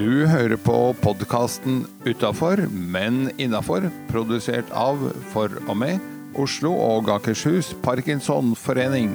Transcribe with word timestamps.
Du 0.00 0.24
hører 0.24 0.56
på 0.56 0.74
podkasten 1.02 1.82
Utafor, 2.08 2.62
men 2.72 3.26
innafor, 3.36 3.84
produsert 4.08 4.70
av, 4.72 5.02
for 5.28 5.52
og 5.66 5.74
med, 5.76 5.98
Oslo 6.40 6.70
og 6.72 7.10
Akershus 7.12 7.74
Parkinsonforening. 7.84 9.10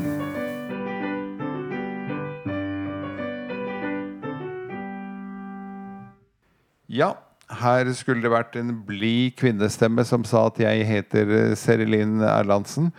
Ja, 6.86 7.16
her 7.64 7.90
skulle 7.98 8.22
det 8.22 8.34
vært 8.36 8.54
en 8.62 8.76
blid 8.86 9.34
kvinnestemme 9.42 10.06
som 10.06 10.22
sa 10.22 10.44
at 10.52 10.60
jeg 10.62 10.86
heter 10.86 11.56
Serilin 11.58 12.20
Erlandsen. 12.22 12.92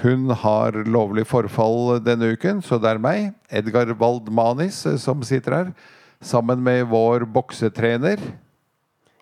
Hun 0.00 0.32
har 0.32 0.80
lovlig 0.88 1.26
forfall 1.28 1.98
denne 2.06 2.32
uken, 2.38 2.64
så 2.64 2.80
det 2.80 2.94
er 2.94 3.04
meg, 3.04 3.28
Edgar 3.52 3.92
Waldmanis, 4.00 4.80
som 5.04 5.20
sitter 5.28 5.58
her. 5.58 5.76
Sammen 6.24 6.62
med 6.64 6.86
vår 6.88 7.26
boksetrener, 7.28 8.16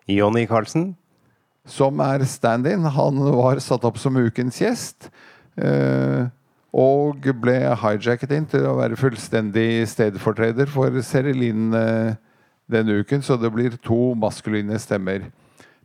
Jonny 0.06 0.46
Karlsen. 0.46 0.94
som 1.66 2.00
er 2.02 2.24
stand-in. 2.26 2.82
Han 2.82 3.18
var 3.36 3.58
satt 3.62 3.84
opp 3.84 3.98
som 3.98 4.16
ukens 4.16 4.60
gjest. 4.60 5.10
eh, 5.56 6.26
Og 6.72 7.20
ble 7.40 7.76
hijacket 7.76 8.30
inn 8.32 8.46
til 8.46 8.64
å 8.66 8.78
være 8.78 8.96
fullstendig 8.96 9.86
stedfortreder 9.86 10.66
for 10.66 10.90
Serilin 11.02 11.74
eh, 11.74 12.14
denne 12.70 13.02
uken, 13.02 13.22
så 13.22 13.36
det 13.36 13.52
blir 13.52 13.76
to 13.82 14.14
maskuline 14.14 14.78
stemmer. 14.78 15.30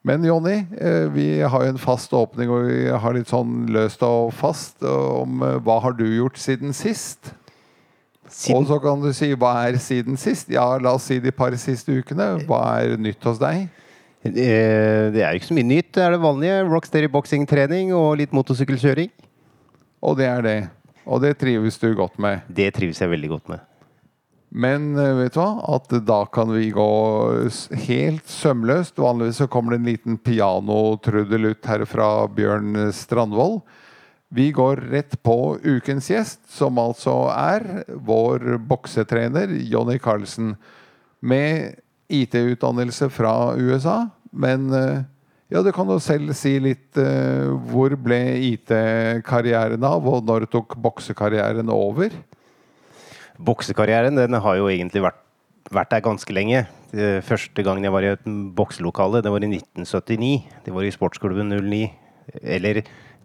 Men 0.04 0.24
Jonny, 0.24 0.66
eh, 0.80 1.10
vi 1.10 1.42
har 1.42 1.64
jo 1.64 1.70
en 1.70 1.78
fast 1.78 2.14
åpning, 2.14 2.50
og 2.50 2.70
vi 2.70 2.88
har 2.88 3.14
litt 3.14 3.28
sånn 3.28 3.68
løst 3.68 4.02
og 4.04 4.34
fast 4.34 4.82
om 4.84 5.42
hva 5.42 5.82
har 5.82 5.94
du 5.94 6.06
gjort 6.06 6.38
siden 6.38 6.74
sist? 6.74 7.34
Siden, 8.30 8.58
Og 8.58 8.68
så 8.68 8.78
kan 8.84 9.02
du 9.02 9.10
si 9.16 9.32
hva 9.40 9.54
er 9.68 9.78
siden 9.82 10.18
sist? 10.20 10.50
Ja, 10.52 10.66
la 10.82 10.96
oss 10.98 11.08
si 11.08 11.20
de 11.24 11.32
par 11.32 11.56
siste 11.60 11.96
ukene. 11.96 12.34
Hva 12.48 12.62
er 12.84 12.98
nytt 13.00 13.24
hos 13.28 13.40
deg? 13.42 13.68
Eh, 14.26 15.08
det 15.14 15.22
er 15.22 15.32
jo 15.32 15.40
ikke 15.40 15.52
så 15.52 15.58
mye 15.58 15.70
nytt. 15.70 15.94
Det 15.96 16.04
er 16.04 16.16
det 16.16 16.24
vanlige. 16.24 16.66
Rocksteady 16.68 17.12
boksingtrening 17.14 17.94
og 17.96 18.18
litt 18.22 18.36
motorsykkelkjøring. 18.36 19.14
Og 20.04 20.20
det 20.20 20.28
er 20.30 20.44
det. 20.46 20.60
Og 21.08 21.24
det 21.24 21.38
trives 21.40 21.80
du 21.80 21.90
godt 21.96 22.20
med. 22.20 22.44
Det 22.52 22.70
trives 22.76 23.00
jeg 23.02 23.14
veldig 23.14 23.32
godt 23.38 23.52
med. 23.54 23.64
Men 24.52 24.94
eh, 24.96 25.16
vet 25.22 25.36
du 25.36 25.42
hva? 25.42 25.50
At 25.78 25.92
da 26.08 26.22
kan 26.32 26.52
vi 26.56 26.70
gå 26.76 26.92
helt 27.88 28.28
sømløst. 28.32 29.00
Vanligvis 29.00 29.42
så 29.44 29.50
kommer 29.52 29.76
det 29.76 29.82
en 29.82 29.92
liten 29.92 30.22
pianotrudelutt 30.24 31.68
her 31.68 31.86
fra 31.90 32.12
Bjørn 32.32 32.90
Strandvold. 32.96 33.62
Vi 34.28 34.52
går 34.52 34.82
rett 34.92 35.16
på 35.24 35.58
ukens 35.64 36.10
gjest, 36.12 36.42
som 36.52 36.80
altså 36.82 37.30
er 37.32 37.86
vår 37.88 38.58
boksetrener 38.68 39.54
Jonny 39.72 39.98
Carlsen. 40.04 40.56
Med 41.20 41.80
IT-utdannelse 42.12 43.10
fra 43.12 43.56
USA. 43.56 44.10
Men 44.32 44.68
eh, 44.76 45.06
ja, 45.48 45.62
du 45.64 45.72
kan 45.76 45.88
jo 45.88 46.00
selv 46.04 46.34
si 46.36 46.58
litt 46.60 46.98
uh, 47.00 47.56
Hvor 47.72 47.94
ble 48.04 48.20
IT-karrieren 48.50 49.84
av, 49.88 50.04
og 50.04 50.26
når 50.28 50.48
tok 50.52 50.76
boksekarrieren 50.84 51.72
over? 51.72 52.12
Boksekarrieren 53.38 54.20
den 54.20 54.36
har 54.44 54.58
jo 54.60 54.68
egentlig 54.68 55.06
vært, 55.06 55.22
vært 55.72 55.94
der 55.94 56.04
ganske 56.04 56.36
lenge. 56.36 56.66
Det 56.92 57.24
første 57.28 57.64
gangen 57.64 57.88
jeg 57.88 57.96
var 57.96 58.04
i 58.04 58.12
et 58.18 58.28
bokselokale, 58.58 59.24
det 59.24 59.32
var 59.32 59.46
i 59.46 59.52
1979. 59.54 60.34
Det 60.66 60.76
var 60.76 60.88
i 60.88 60.92
Sportsklubben 60.96 61.56
09. 61.56 61.82
Eller 62.44 62.82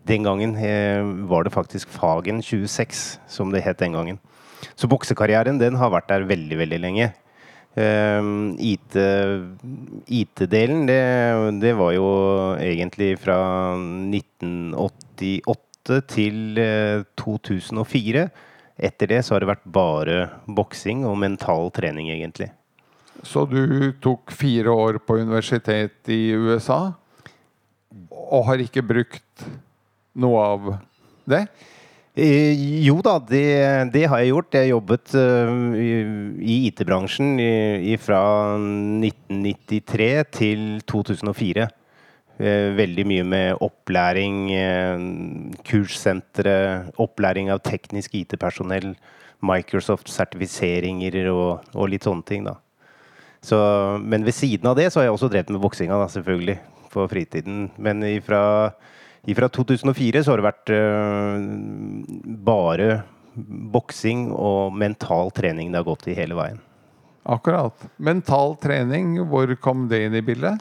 den 0.09 0.27
gangen 0.27 0.57
eh, 0.59 1.03
var 1.31 1.45
det 1.47 1.55
faktisk 1.55 1.91
Fagen 1.95 2.43
26, 2.43 3.21
som 3.31 3.53
det 3.53 3.63
het 3.67 3.79
den 3.79 3.93
gangen. 3.95 4.19
Så 4.75 4.89
boksekarrieren 4.91 5.59
den 5.61 5.77
har 5.79 5.93
vært 5.93 6.09
der 6.11 6.27
veldig, 6.29 6.59
veldig 6.59 6.81
lenge. 6.83 7.13
Um, 7.73 8.53
IT 8.61 8.93
IT-delen, 10.13 10.85
det, 10.85 11.01
det 11.63 11.73
var 11.79 11.95
jo 11.97 12.09
egentlig 12.61 13.15
fra 13.23 13.39
1988 14.13 16.03
til 16.13 16.59
eh, 16.61 17.05
2004. 17.17 18.27
Etter 18.83 19.07
det 19.15 19.23
så 19.25 19.35
har 19.35 19.41
det 19.45 19.53
vært 19.55 19.65
bare 19.73 20.19
boksing 20.45 21.07
og 21.09 21.17
mental 21.23 21.71
trening, 21.73 22.11
egentlig. 22.13 22.51
Så 23.23 23.47
du 23.47 23.93
tok 24.03 24.33
fire 24.35 24.73
år 24.73 24.99
på 25.07 25.21
universitet 25.23 26.11
i 26.11 26.35
USA, 26.35 26.93
og 28.11 28.47
har 28.49 28.61
ikke 28.65 28.83
brukt 28.85 29.47
noe 30.19 30.49
av 30.55 30.73
det? 31.29 31.47
Eh, 32.13 32.53
jo 32.85 32.99
da, 33.01 33.15
det, 33.25 33.45
det 33.95 34.05
har 34.11 34.21
jeg 34.21 34.33
gjort. 34.35 34.57
Jeg 34.59 34.73
jobbet 34.73 35.15
eh, 35.17 35.53
i, 35.81 36.57
IT-bransjen 36.69 37.39
fra 38.03 38.21
1993 38.59 40.11
til 40.37 40.67
2004. 40.93 41.69
Eh, 42.43 42.69
veldig 42.77 43.07
mye 43.09 43.25
med 43.25 43.65
opplæring, 43.65 44.45
kurssentre, 45.69 46.57
opplæring 47.01 47.53
av 47.55 47.63
teknisk 47.65 48.19
IT-personell, 48.21 48.93
Microsoft-sertifiseringer 49.43 51.33
og, 51.33 51.65
og 51.75 51.89
litt 51.91 52.05
sånne 52.07 52.29
ting, 52.29 52.45
da. 52.47 52.59
Så, 53.43 53.59
men 53.99 54.23
ved 54.23 54.37
siden 54.37 54.69
av 54.71 54.77
det 54.79 54.93
så 54.93 55.01
har 55.01 55.09
jeg 55.09 55.17
også 55.17 55.33
drevet 55.33 55.51
med 55.51 55.63
boksinga, 55.65 55.97
selvfølgelig, 56.13 56.61
på 56.93 57.07
fritiden. 57.11 57.65
Men 57.83 58.05
ifra, 58.07 58.71
ifra 59.31 59.49
2004 59.49 60.25
så 60.25 60.33
har 60.33 60.41
det 60.41 60.49
vært 60.49 60.73
øh, 60.75 61.47
bare 62.45 62.91
boksing 63.73 64.29
og 64.35 64.75
mental 64.77 65.33
trening 65.35 65.73
det 65.73 65.81
har 65.81 65.89
gått 65.89 66.09
i 66.11 66.17
hele 66.17 66.37
veien. 66.37 66.61
Akkurat. 67.23 67.77
Mental 68.03 68.57
trening, 68.61 69.15
hvor 69.31 69.51
kom 69.63 69.87
det 69.91 70.07
inn 70.09 70.17
i 70.19 70.25
bildet? 70.27 70.59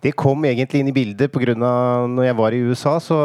Det 0.00 0.14
kom 0.14 0.44
egentlig 0.46 0.80
inn 0.80 0.90
i 0.92 0.94
bildet 0.94 1.32
pga. 1.34 1.54
når 1.58 2.24
jeg 2.24 2.36
var 2.38 2.54
i 2.54 2.62
USA, 2.62 2.98
så 3.02 3.18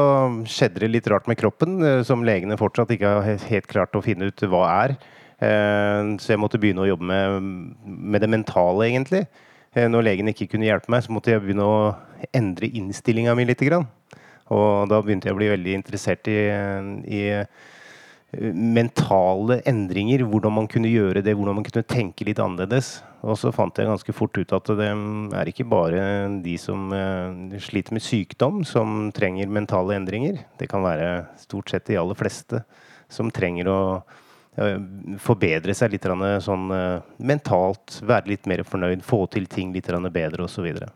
skjedde 0.50 0.82
det 0.82 0.90
litt 0.90 1.08
rart 1.08 1.28
med 1.28 1.38
kroppen, 1.38 1.78
eh, 1.84 2.04
som 2.04 2.24
legene 2.26 2.58
fortsatt 2.58 2.92
ikke 2.92 3.14
har 3.22 3.38
helt 3.50 3.68
klart 3.68 3.94
å 3.94 4.02
finne 4.02 4.26
ut 4.28 4.42
hva 4.42 4.66
er. 4.84 4.98
Eh, 5.40 6.18
Så 6.18 6.34
jeg 6.34 6.40
måtte 6.40 6.60
begynne 6.60 6.82
å 6.82 6.90
jobbe 6.90 7.06
med, 7.06 7.78
med 7.86 8.22
det 8.22 8.30
mentale, 8.30 8.90
egentlig. 8.90 9.28
Eh, 9.76 9.88
Når 9.88 10.04
legen 10.04 10.28
ikke 10.28 10.50
kunne 10.50 10.66
hjelpe 10.66 10.90
meg, 10.90 11.04
så 11.04 11.14
måtte 11.14 11.32
jeg 11.32 11.42
begynne 11.42 11.64
å 11.64 11.96
endre 12.34 12.68
innstillinga 12.68 13.36
mi 13.36 13.46
litt. 13.46 13.62
Og 14.52 14.90
da 14.92 15.00
begynte 15.04 15.30
jeg 15.30 15.36
å 15.36 15.40
bli 15.40 15.52
veldig 15.54 15.78
interessert 15.78 16.28
i, 16.31 16.38
i 17.08 17.22
eh, 17.31 17.46
mentale 18.54 19.62
endringer. 19.70 20.26
Hvordan 20.28 20.56
man 20.58 20.68
kunne 20.72 20.92
gjøre 20.92 21.24
det, 21.24 21.36
hvordan 21.38 21.59
man 21.59 21.68
kunne 21.68 21.86
tenke 21.88 22.28
litt 22.28 22.42
annerledes. 22.44 22.98
Og 23.24 23.38
så 23.40 23.53
fant 23.56 23.78
jeg 23.80 23.88
ganske 23.88 24.16
fort 24.16 24.36
ut 24.36 24.56
at 24.56 24.74
det 24.80 24.90
er 24.90 25.52
ikke 25.52 25.68
bare 25.72 26.02
de 26.44 26.58
som 26.59 26.92
eh, 26.96 27.59
sliter 27.64 27.96
med 27.96 28.03
sykdom, 28.03 28.64
som 28.68 29.14
trenger 29.16 29.53
mentale 29.53 29.96
endringer. 30.00 30.44
Det 30.59 30.68
kan 30.72 30.84
være 30.84 31.30
stort 31.46 31.72
sett 31.72 31.88
de 31.88 32.02
aller 32.02 32.20
fleste 32.20 32.66
som 33.14 33.32
trenger 33.32 33.70
å 33.72 33.80
eh, 34.59 34.76
forbedre 35.24 35.78
seg 35.78 35.96
litt 35.96 36.09
sånn 36.44 36.68
mentalt. 37.24 38.02
Være 38.03 38.36
litt 38.36 38.52
mer 38.52 38.68
fornøyd, 38.68 39.08
få 39.08 39.24
til 39.32 39.48
ting 39.48 39.72
litt 39.72 39.88
bedre 39.88 40.44
osv. 40.44 40.59
Så, 40.59 40.68
videre. 40.68 40.92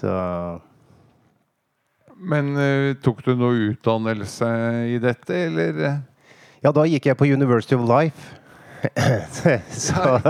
så 0.00 0.16
Men 2.20 2.52
uh, 2.58 2.92
tok 3.00 3.22
du 3.24 3.32
noe 3.38 3.70
utdannelse 3.70 4.48
i 4.92 4.98
dette, 5.00 5.36
eller? 5.48 5.80
Ja, 6.60 6.72
da 6.76 6.84
gikk 6.84 7.08
jeg 7.08 7.16
på 7.16 7.28
University 7.30 7.76
of 7.78 7.86
Life. 7.88 8.36
så, 9.76 10.20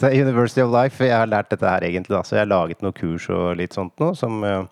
så 0.00 0.08
er 0.08 0.14
University 0.22 0.62
of 0.64 0.70
Life 0.72 1.04
Jeg 1.04 1.12
har 1.12 1.28
lært 1.28 1.50
dette 1.52 1.68
her 1.68 1.84
egentlig, 1.84 2.14
da. 2.14 2.22
Så 2.24 2.36
jeg 2.36 2.46
har 2.46 2.52
laget 2.52 2.84
noen 2.84 2.96
kurs 2.96 3.28
og 3.32 3.58
litt 3.60 3.76
sånt 3.76 3.92
nå 4.00 4.14
som, 4.16 4.38
eh, 4.46 4.62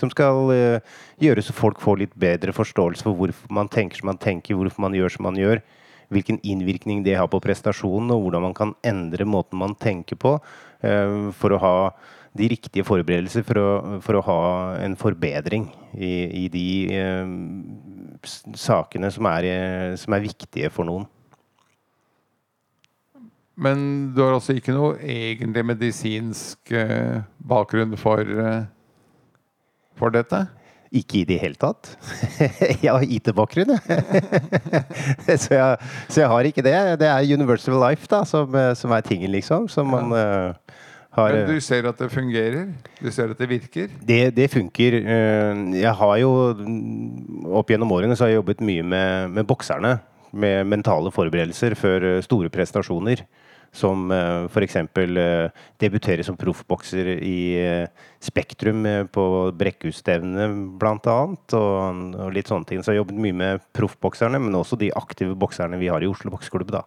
som 0.00 0.10
skal 0.10 0.50
uh, 0.50 0.96
gjøre 1.22 1.44
så 1.46 1.54
folk 1.54 1.82
får 1.82 2.00
litt 2.00 2.16
bedre 2.18 2.54
forståelse 2.54 3.06
for 3.06 3.18
hvorfor 3.18 3.54
man 3.54 3.70
tenker 3.70 4.00
som 4.00 4.10
man 4.10 4.18
tenker, 4.22 4.58
hvorfor 4.58 4.82
man 4.86 4.98
gjør 4.98 5.14
som 5.14 5.26
man 5.28 5.38
gjør. 5.38 5.62
Hvilken 6.12 6.42
innvirkning 6.44 7.04
det 7.06 7.14
har 7.16 7.30
på 7.32 7.40
prestasjonen, 7.40 8.10
og 8.12 8.26
hvordan 8.26 8.44
man 8.50 8.56
kan 8.56 8.74
endre 8.84 9.24
måten 9.24 9.62
man 9.62 9.78
tenker 9.78 10.18
på 10.18 10.36
uh, 10.38 11.30
for 11.38 11.54
å 11.54 11.62
ha 11.62 11.76
de 12.38 12.48
riktige 12.48 12.84
forberedelser 12.88 13.44
for 13.44 13.60
å, 13.60 13.70
for 14.04 14.16
å 14.16 14.24
ha 14.24 14.42
en 14.80 14.94
forbedring 14.96 15.66
i, 15.92 16.12
i 16.42 16.46
de 16.52 16.68
eh, 16.96 17.34
sakene 18.56 19.10
som 19.12 19.28
er, 19.28 19.48
eh, 19.48 19.90
som 20.00 20.16
er 20.16 20.24
viktige 20.24 20.72
for 20.72 20.88
noen. 20.88 21.08
Men 23.62 23.84
du 24.16 24.22
har 24.24 24.32
altså 24.32 24.56
ikke 24.56 24.72
noe 24.74 24.96
egentlig 25.04 25.66
medisinsk 25.68 26.72
eh, 26.72 27.20
bakgrunn 27.36 27.98
for, 28.00 28.24
eh, 28.24 28.64
for 30.00 30.14
dette? 30.14 30.46
Ikke 30.92 31.22
i 31.22 31.26
det 31.28 31.38
hele 31.40 31.56
tatt. 31.60 31.94
jeg 32.84 32.88
har 32.88 33.04
IT-bakgrunn, 33.04 33.76
så, 35.42 35.54
jeg. 35.54 35.92
Så 36.08 36.20
jeg 36.20 36.28
har 36.32 36.48
ikke 36.48 36.64
det. 36.64 36.74
Det 37.00 37.08
er 37.08 37.32
Universal 37.32 37.78
Life 37.80 38.08
da, 38.12 38.24
som, 38.28 38.52
eh, 38.56 38.72
som 38.76 38.92
er 38.92 39.04
tingen, 39.04 39.32
liksom. 39.32 39.68
Som 39.72 39.92
man 39.92 40.12
eh, 40.16 40.80
har 41.12 41.34
Men 41.36 41.50
du 41.50 41.60
ser 41.60 41.84
at 41.90 41.98
det 42.00 42.08
fungerer? 42.12 42.70
Du 43.00 43.10
ser 43.12 43.32
at 43.34 43.38
det 43.42 43.48
virker? 43.50 43.92
Det, 44.00 44.20
det 44.36 44.48
funker. 44.52 44.96
Eh, 45.02 45.62
Jeg 45.82 45.92
har 45.98 46.16
jo 46.22 46.32
mm, 46.56 47.46
opp 47.60 47.68
gjennom 47.72 47.92
årene 47.92 48.16
så 48.16 48.24
har 48.26 48.32
jeg 48.32 48.40
jobbet 48.40 48.64
mye 48.64 48.82
med, 48.86 49.30
med 49.36 49.46
bokserne. 49.48 49.98
Med 50.32 50.64
mentale 50.64 51.12
forberedelser 51.12 51.76
før 51.76 52.06
eh, 52.14 52.22
store 52.24 52.48
prestasjoner. 52.52 53.26
Som 53.72 54.10
f.eks. 54.52 54.74
Debuterer 55.80 56.20
som 56.28 56.36
proffbokser 56.36 57.06
i 57.24 57.36
Spektrum 58.20 58.84
på 59.08 59.24
Brekkhusstevnet 59.56 60.76
bl.a. 60.76 61.14
Og, 61.56 62.02
og 62.12 62.34
litt 62.36 62.52
sånne 62.52 62.68
ting. 62.68 62.82
Så 62.84 62.92
jeg 62.92 62.98
har 63.00 63.06
jobbet 63.06 63.22
mye 63.24 63.38
med 63.40 63.64
proffbokserne, 63.72 64.36
men 64.44 64.58
også 64.60 64.76
de 64.76 64.90
aktive 64.92 65.32
bokserne 65.40 65.80
vi 65.80 65.88
har 65.88 66.04
i 66.04 66.10
Oslo 66.10 66.34
Boksklubb. 66.34 66.68
da. 66.74 66.84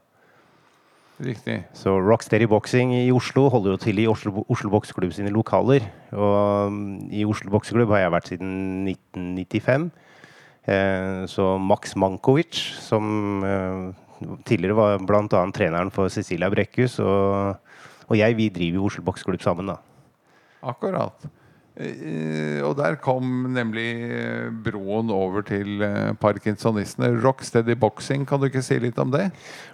Riktig. 1.15 1.61
Så 1.71 1.93
Rocksteady 1.95 2.47
Boxing 2.51 2.91
i 2.97 3.11
Oslo 3.15 3.47
holder 3.49 3.75
jo 3.75 3.79
til 3.79 3.99
i 4.03 4.07
Oslo, 4.11 4.43
Oslo 4.51 4.71
Boksklubb 4.73 5.13
sine 5.15 5.31
lokaler. 5.31 5.85
Og 6.11 6.67
um, 6.67 6.79
i 7.07 7.23
Oslo 7.23 7.53
Bokseklubb 7.53 7.93
har 7.95 8.03
jeg 8.03 8.15
vært 8.17 8.31
siden 8.33 8.51
1995. 8.91 9.87
Eh, 10.65 11.23
så 11.29 11.45
Max 11.61 11.95
Mankovic, 11.95 12.57
som 12.81 13.45
eh, 13.45 14.27
tidligere 14.49 14.75
var 14.75 15.03
bl.a. 15.05 15.45
treneren 15.53 15.93
for 15.93 16.09
Cecilia 16.09 16.49
Brekkhus, 16.49 16.97
og, 16.99 17.61
og 18.09 18.17
jeg, 18.17 18.35
vi 18.35 18.49
driver 18.49 18.81
jo 18.81 18.89
Oslo 18.89 19.05
Boksklubb 19.05 19.43
sammen, 19.45 19.71
da. 19.71 19.79
Akkurat. 20.65 21.27
Eh, 21.75 22.63
Og 22.63 22.77
der 22.79 22.95
kom 23.03 23.51
nemlig 23.51 23.89
eh, 24.07 24.47
broen 24.63 25.09
over 25.11 25.43
til 25.43 25.83
eh, 25.83 26.13
parkinsonistene. 26.15 27.11
Rocksteady 27.19 27.75
Boxing, 27.75 28.23
kan 28.27 28.39
du 28.39 28.47
ikke 28.47 28.63
si 28.63 28.77
litt 28.79 28.99
om 29.01 29.11
det? 29.11 29.27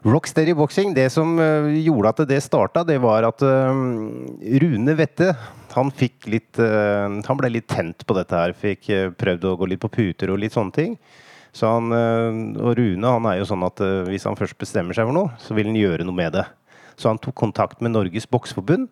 Rocksteady 0.06 0.56
Boxing, 0.58 0.96
det 0.98 1.12
som 1.14 1.38
gjorde 1.38 2.14
at 2.14 2.24
det 2.30 2.42
starta, 2.42 2.84
det 2.88 2.98
var 3.04 3.28
at 3.30 3.42
Rune 3.42 4.96
Wette 4.98 5.34
han 5.72 5.92
litt 6.28 6.58
Han 6.60 7.38
ble 7.40 7.50
litt 7.54 7.70
tent 7.70 8.04
på 8.06 8.16
dette 8.18 8.36
her. 8.36 8.54
Fikk 8.58 8.90
prøvd 9.18 9.46
å 9.48 9.58
gå 9.62 9.70
litt 9.70 9.82
på 9.84 9.92
puter 9.94 10.34
og 10.34 10.42
litt 10.42 10.58
sånne 10.58 10.76
ting. 10.76 10.98
Så 11.54 11.68
han, 11.68 11.92
og 11.92 12.74
Rune 12.80 13.14
han 13.14 13.28
er 13.30 13.38
jo 13.40 13.48
sånn 13.48 13.64
at 13.68 13.80
hvis 14.08 14.26
han 14.28 14.40
først 14.40 14.58
bestemmer 14.60 14.96
seg 14.96 15.08
for 15.08 15.16
noe, 15.16 15.32
så 15.40 15.56
vil 15.56 15.70
han 15.70 15.80
gjøre 15.80 16.08
noe 16.08 16.18
med 16.18 16.34
det. 16.36 16.46
Så 17.00 17.12
han 17.12 17.22
tok 17.22 17.38
kontakt 17.40 17.80
med 17.84 17.94
Norges 17.96 18.28
Bokseforbund 18.28 18.90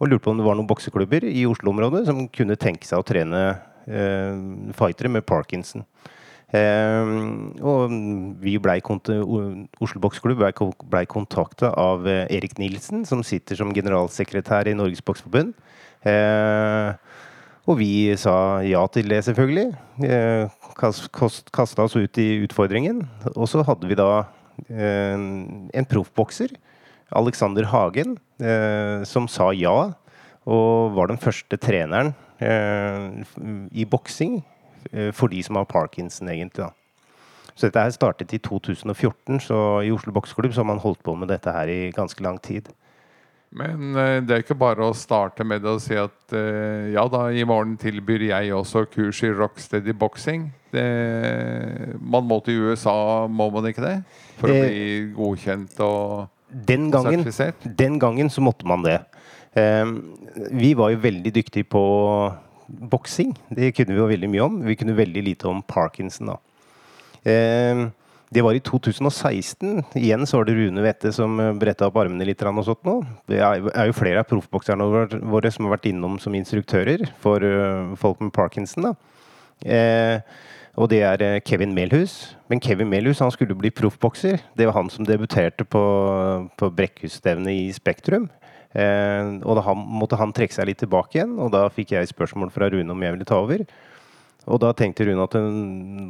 og 0.00 0.08
lurte 0.08 0.24
på 0.24 0.32
om 0.32 0.40
det 0.40 0.46
var 0.46 0.56
noen 0.56 0.68
bokseklubber 0.68 1.26
i 1.28 1.44
Oslo-området 1.48 2.06
som 2.08 2.24
kunne 2.32 2.56
tenke 2.60 2.88
seg 2.88 3.02
å 3.02 3.06
trene 3.06 3.42
eh, 3.84 4.40
fightere 4.76 5.12
med 5.12 5.26
parkinson. 5.28 5.84
Eh, 6.50 7.10
og 7.62 7.92
vi 8.42 8.56
ble 8.58 8.78
Oslo 8.82 10.00
Bokseklubb 10.02 10.40
blei 10.40 10.50
ble 10.90 11.04
kontakta 11.10 11.70
av 11.78 12.08
eh, 12.10 12.24
Erik 12.32 12.56
Nilsen, 12.58 13.04
som 13.06 13.22
sitter 13.26 13.60
som 13.60 13.74
generalsekretær 13.76 14.70
i 14.70 14.74
Norges 14.74 15.04
Bokseforbund. 15.04 15.52
Eh, 16.08 16.96
og 17.68 17.76
vi 17.78 18.08
sa 18.18 18.64
ja 18.66 18.80
til 18.90 19.12
det, 19.12 19.20
selvfølgelig. 19.28 19.68
Eh, 20.08 20.48
Kasta 20.80 21.84
oss 21.84 21.94
ut 21.94 22.18
i 22.18 22.40
utfordringen. 22.46 23.04
Og 23.36 23.46
så 23.52 23.62
hadde 23.68 23.86
vi 23.86 23.98
da 24.00 24.24
eh, 24.64 25.14
en 25.14 25.88
proffbokser, 25.92 26.56
Alexander 27.14 27.68
Hagen, 27.68 28.16
som 29.06 29.28
sa 29.28 29.50
ja. 29.56 29.92
Og 30.48 30.94
var 30.96 31.10
den 31.10 31.20
første 31.20 31.58
treneren 31.60 32.14
eh, 32.40 33.24
i 33.76 33.84
boksing 33.84 34.40
eh, 34.92 35.10
for 35.12 35.32
de 35.32 35.42
som 35.44 35.58
har 35.60 35.68
parkinson, 35.68 36.30
egentlig. 36.32 36.64
da. 36.64 36.72
Så 37.54 37.68
dette 37.68 37.82
her 37.84 37.92
startet 37.92 38.32
i 38.32 38.40
2014, 38.40 39.42
så 39.44 39.56
i 39.84 39.90
Oslo 39.92 40.14
Bokseklubb 40.16 40.54
så 40.54 40.62
har 40.62 40.70
man 40.70 40.80
holdt 40.80 41.02
på 41.04 41.14
med 41.18 41.28
dette 41.28 41.52
her 41.52 41.68
i 41.68 41.90
ganske 41.92 42.22
lang 42.24 42.40
tid. 42.40 42.70
Men 43.52 43.96
eh, 43.98 44.20
det 44.24 44.32
er 44.32 44.44
ikke 44.44 44.56
bare 44.58 44.86
å 44.86 44.96
starte 44.96 45.44
med 45.44 45.66
og 45.66 45.82
si 45.82 45.96
at 45.98 46.34
eh, 46.38 46.92
ja 46.94 47.04
da, 47.10 47.26
i 47.34 47.44
morgen 47.44 47.76
tilbyr 47.82 48.28
jeg 48.30 48.54
også 48.54 48.86
kurs 48.94 49.20
i 49.26 49.32
Rocksteady 49.34 49.92
Boxing. 49.92 50.48
Man 50.70 52.28
må 52.30 52.36
til 52.46 52.62
USA, 52.70 53.26
må 53.26 53.48
man 53.50 53.66
ikke 53.66 53.82
det? 53.82 53.96
For 54.38 54.52
å 54.52 54.54
Eh, 54.54 54.68
bli 54.68 54.84
godkjent 55.16 55.80
og 55.82 56.28
Den 56.50 56.90
gangen, 56.90 57.24
den 57.76 57.98
gangen 57.98 58.30
så 58.30 58.40
måtte 58.42 58.66
man 58.66 58.82
det. 58.82 58.98
Eh, 59.54 59.86
vi 60.50 60.74
var 60.74 60.90
jo 60.90 60.98
veldig 61.02 61.32
dyktige 61.34 61.64
på 61.68 61.84
boksing. 62.68 63.34
Det 63.50 63.72
kunne 63.76 63.94
vi 63.94 64.00
jo 64.00 64.06
veldig 64.10 64.30
mye 64.30 64.44
om. 64.44 64.60
Vi 64.66 64.76
kunne 64.76 64.96
veldig 64.98 65.24
lite 65.24 65.48
om 65.48 65.62
parkinson. 65.62 66.26
da. 66.26 66.36
Eh, 67.24 67.88
det 68.32 68.42
var 68.46 68.54
i 68.54 68.60
2016. 68.62 69.84
Igjen 69.98 70.22
så 70.26 70.38
var 70.38 70.44
det 70.46 70.54
Rune 70.54 70.82
Wette 70.84 71.10
som 71.12 71.36
bretta 71.58 71.88
opp 71.88 71.96
armene 71.96 72.24
litt. 72.24 72.42
Og 72.46 72.64
sånt 72.64 72.84
nå. 72.86 73.04
Det 73.26 73.40
er 73.40 73.58
jo- 73.58 73.70
er 73.74 73.92
flere 73.92 74.20
av 74.20 74.28
proffbokserne 74.28 74.86
våre- 74.86 75.20
våre 75.20 75.50
som 75.52 75.64
har 75.66 75.76
vært 75.76 75.90
innom 75.90 76.18
som 76.20 76.32
instruktører 76.32 77.08
for 77.18 77.42
eh, 77.42 77.96
folk 77.96 78.20
med 78.20 78.32
parkinson. 78.32 78.82
da. 78.84 78.94
Eh, 79.66 80.20
og 80.78 80.90
det 80.92 81.00
er 81.02 81.22
eh, 81.24 81.40
Kevin 81.46 81.74
Melhus. 81.74 82.36
Men 82.50 82.60
Kevin 82.62 82.90
Melhus 82.90 83.18
han 83.22 83.32
skulle 83.34 83.56
bli 83.58 83.72
proffbokser. 83.74 84.38
Det 84.56 84.66
var 84.68 84.76
han 84.76 84.90
som 84.90 85.06
debuterte 85.06 85.64
på, 85.64 85.82
på 86.56 86.70
Brekkhusstevnet 86.76 87.52
i 87.52 87.72
Spektrum. 87.74 88.28
Eh, 88.74 89.40
og 89.42 89.58
da 89.58 89.64
han, 89.66 89.82
måtte 90.00 90.18
han 90.20 90.34
trekke 90.34 90.54
seg 90.54 90.70
litt 90.70 90.82
tilbake 90.82 91.18
igjen, 91.18 91.34
og 91.42 91.50
da 91.54 91.64
fikk 91.74 91.96
jeg 91.96 92.12
spørsmål 92.12 92.52
fra 92.54 92.70
Rune 92.70 92.94
om 92.94 93.02
jeg 93.02 93.16
ville 93.16 93.28
ta 93.28 93.40
over. 93.42 93.64
Og 94.48 94.60
da 94.62 94.70
tenkte 94.76 95.04
Rune 95.04 95.24
at 95.26 95.34
eh, 95.36 95.48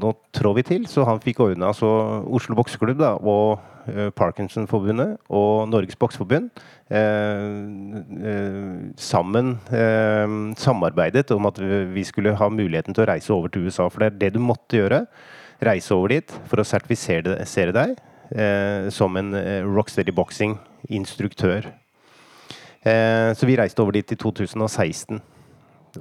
nå 0.01 0.13
trår 0.37 0.57
vi 0.61 0.65
til, 0.67 0.87
så 0.91 1.05
han 1.09 1.21
fikk 1.23 1.43
ordna 1.43 1.73
altså 1.73 1.89
Oslo 2.31 2.55
Bokseklubb 2.59 3.01
da, 3.01 3.17
og 3.19 3.59
eh, 3.91 4.11
Parkinsonforbundet 4.15 5.17
og 5.35 5.67
Norges 5.71 5.99
Bokseforbund 5.99 6.51
eh, 6.95 7.49
eh, 8.31 8.79
sammen 9.01 9.57
eh, 9.75 10.37
samarbeidet 10.61 11.33
om 11.35 11.51
at 11.51 11.59
vi 11.91 12.07
skulle 12.07 12.37
ha 12.39 12.51
muligheten 12.53 12.95
til 12.95 13.07
å 13.07 13.11
reise 13.11 13.35
over 13.35 13.51
til 13.51 13.67
USA. 13.67 13.89
For 13.91 14.05
det 14.05 14.13
er 14.13 14.21
det 14.23 14.33
du 14.39 14.45
måtte 14.45 14.79
gjøre. 14.79 15.05
Reise 15.67 15.93
over 15.97 16.15
dit 16.15 16.39
for 16.49 16.63
å 16.63 16.67
sertifisere 16.67 17.75
deg 17.77 17.99
som 18.95 19.17
en 19.19 19.35
Rocksteady 19.67 20.13
Boxing-instruktør. 20.15 21.67
Så 22.81 23.49
vi 23.49 23.57
reiste 23.59 23.83
over 23.83 23.99
dit 23.99 24.15
i 24.15 24.17
2016. 24.17 25.19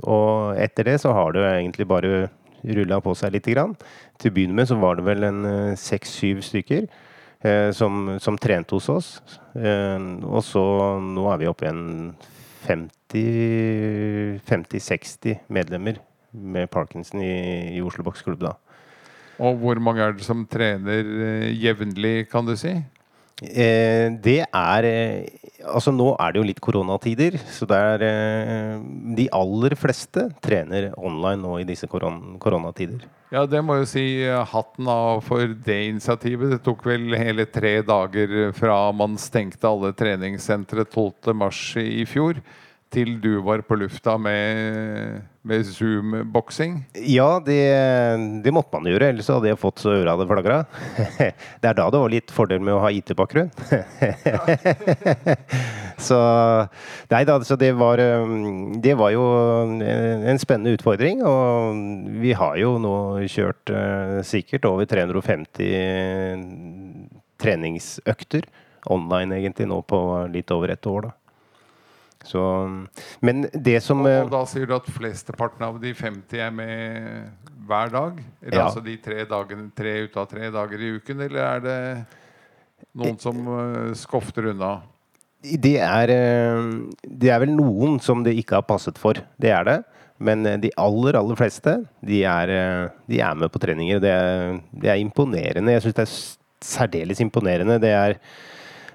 Og 0.04 0.60
etter 0.60 0.84
det 0.92 0.98
så 1.04 1.10
har 1.16 1.30
det 1.36 1.44
egentlig 1.48 1.88
bare 1.90 2.28
rulla 2.64 3.02
på 3.02 3.16
seg 3.18 3.34
lite 3.36 3.52
grann. 3.56 3.74
Til 4.20 4.32
å 4.32 4.34
begynne 4.36 4.56
med 4.60 4.68
så 4.70 4.76
var 4.80 4.94
det 5.00 5.06
vel 5.08 5.22
en 5.28 5.42
eh, 5.48 5.80
seks-syv 5.80 6.38
stykker 6.46 6.84
eh, 6.86 7.70
som, 7.76 7.92
som 8.22 8.38
trente 8.42 8.76
hos 8.76 8.88
oss. 8.92 9.10
Eh, 9.56 10.00
og 10.28 10.44
så 10.46 10.64
nå 11.04 11.24
er 11.34 11.38
vi 11.42 11.52
oppe 11.52 11.66
i 11.66 11.72
en 11.72 11.84
50-60 12.70 15.36
medlemmer 15.48 15.96
med 16.32 16.70
parkinson 16.70 17.22
i, 17.24 17.76
i 17.78 17.82
Oslo 17.82 18.04
Boksklubb 18.06 18.40
da. 18.44 18.54
Og 19.40 19.56
hvor 19.62 19.80
mange 19.80 20.02
er 20.04 20.12
det 20.18 20.26
som 20.28 20.48
trener 20.52 21.00
eh, 21.00 21.56
jevnlig, 21.56 22.28
kan 22.32 22.46
du 22.48 22.56
si? 22.60 22.74
Eh, 23.40 24.12
det 24.20 24.44
er 24.44 24.84
eh, 24.88 25.24
Altså 25.68 25.92
nå 25.92 26.14
er 26.16 26.32
det 26.32 26.40
jo 26.40 26.48
litt 26.48 26.62
koronatider, 26.64 27.36
så 27.52 27.68
det 27.68 27.78
er 27.94 28.04
eh, 28.08 28.76
De 29.18 29.26
aller 29.36 29.76
fleste 29.80 30.30
trener 30.44 30.92
online 30.96 31.42
nå 31.44 31.58
i 31.60 31.68
disse 31.68 31.90
koron 31.92 32.38
koronatider. 32.40 33.04
Ja, 33.30 33.44
det 33.46 33.60
må 33.62 33.76
jeg 33.78 33.90
si 33.92 34.06
eh, 34.24 34.40
hatten 34.54 34.88
av 34.90 35.22
for 35.28 35.44
det 35.68 35.80
initiativet. 35.90 36.56
Det 36.56 36.62
tok 36.66 36.86
vel 36.88 37.14
hele 37.20 37.46
tre 37.52 37.76
dager 37.86 38.54
fra 38.58 38.80
man 38.96 39.20
stengte 39.22 39.70
alle 39.70 39.92
treningssentre 39.98 40.88
12.3 40.88 41.86
i 42.02 42.08
fjor, 42.10 42.40
til 42.94 43.18
du 43.22 43.40
var 43.46 43.62
på 43.66 43.76
lufta 43.78 44.16
med, 44.18 45.22
med 45.46 45.66
Zoom-boksing. 45.68 46.86
Ja, 47.06 47.40
det, 47.46 47.60
det 48.44 48.54
måtte 48.56 48.74
man 48.76 48.88
gjøre, 48.90 49.10
ellers 49.14 49.30
hadde 49.30 49.48
jeg 49.52 49.62
fått 49.62 49.80
så 49.84 49.90
øra 49.94 50.16
hadde 50.16 50.28
flagra. 50.30 50.58
Det 51.62 51.68
er 51.70 51.76
da 51.78 51.90
det 51.92 52.00
var 52.02 52.10
litt 52.12 52.32
fordel 52.34 52.62
med 52.64 52.74
å 52.74 52.82
ha 52.82 52.90
IT-bakgrunn. 52.94 53.52
så 56.10 56.20
Nei 57.12 57.24
da, 57.28 57.44
så 57.46 57.56
det 57.60 57.74
var, 57.78 58.00
um, 58.00 58.80
det 58.82 58.96
var 58.98 59.12
jo 59.14 59.24
en, 59.66 59.82
en 59.84 60.40
spennende 60.42 60.74
utfordring. 60.78 61.18
Og 61.28 61.76
vi 62.24 62.34
har 62.38 62.58
jo 62.62 62.78
nå 62.82 62.96
kjørt 63.30 63.70
eh, 63.74 64.22
sikkert 64.26 64.66
over 64.70 64.86
350 64.90 65.66
treningsøkter 67.40 68.44
online 68.90 69.38
egentlig 69.38 69.68
nå 69.70 69.82
på 69.88 70.00
litt 70.32 70.52
over 70.56 70.74
et 70.74 70.88
år, 70.88 71.10
da. 71.10 71.12
Så, 72.28 72.42
men 73.24 73.46
det 73.54 73.78
som 73.84 74.02
og, 74.04 74.10
Og 74.26 74.32
da 74.34 74.42
sier 74.50 74.68
du 74.68 74.74
at 74.76 74.88
flesteparten 74.92 75.64
av 75.64 75.78
de 75.80 75.94
50 75.96 76.42
er 76.44 76.52
med 76.52 77.30
hver 77.70 77.92
dag? 77.94 78.20
Eller 78.44 78.58
Ja. 78.58 78.66
altså 78.66 78.84
de 78.84 78.98
tre, 78.98 79.24
dagene, 79.30 79.70
tre 79.76 79.94
ut 80.04 80.18
av 80.20 80.28
tre 80.28 80.50
dager 80.52 80.82
i 80.84 80.90
uken, 80.98 81.22
eller 81.28 81.46
er 81.46 81.60
det 81.64 81.78
noen 83.00 83.20
som 83.22 83.40
eh, 83.56 83.94
skofter 83.96 84.50
unna? 84.52 84.82
Det 85.40 85.78
er, 85.80 86.12
eh, 86.12 86.66
det 87.08 87.32
er 87.32 87.40
vel 87.46 87.54
noen 87.56 88.00
som 88.04 88.24
det 88.26 88.36
ikke 88.42 88.58
har 88.60 88.68
passet 88.68 88.98
for. 89.00 89.16
Det 89.40 89.54
er 89.56 89.64
det. 89.70 89.78
Men 90.20 90.44
eh, 90.46 90.58
de 90.60 90.72
aller, 90.76 91.16
aller 91.16 91.40
fleste, 91.40 91.78
de 92.04 92.24
er, 92.28 92.52
eh, 92.52 92.90
de 93.08 93.22
er 93.24 93.40
med 93.40 93.52
på 93.54 93.62
treninger. 93.64 94.02
Det 94.04 94.12
er, 94.12 94.60
det 94.76 94.92
er 94.92 95.00
imponerende. 95.00 95.72
Jeg 95.78 95.86
syns 95.88 95.96
det 95.96 96.08
er 96.08 96.18
særdeles 96.68 97.22
imponerende. 97.24 97.80
Det 97.80 97.94
er 97.96 98.18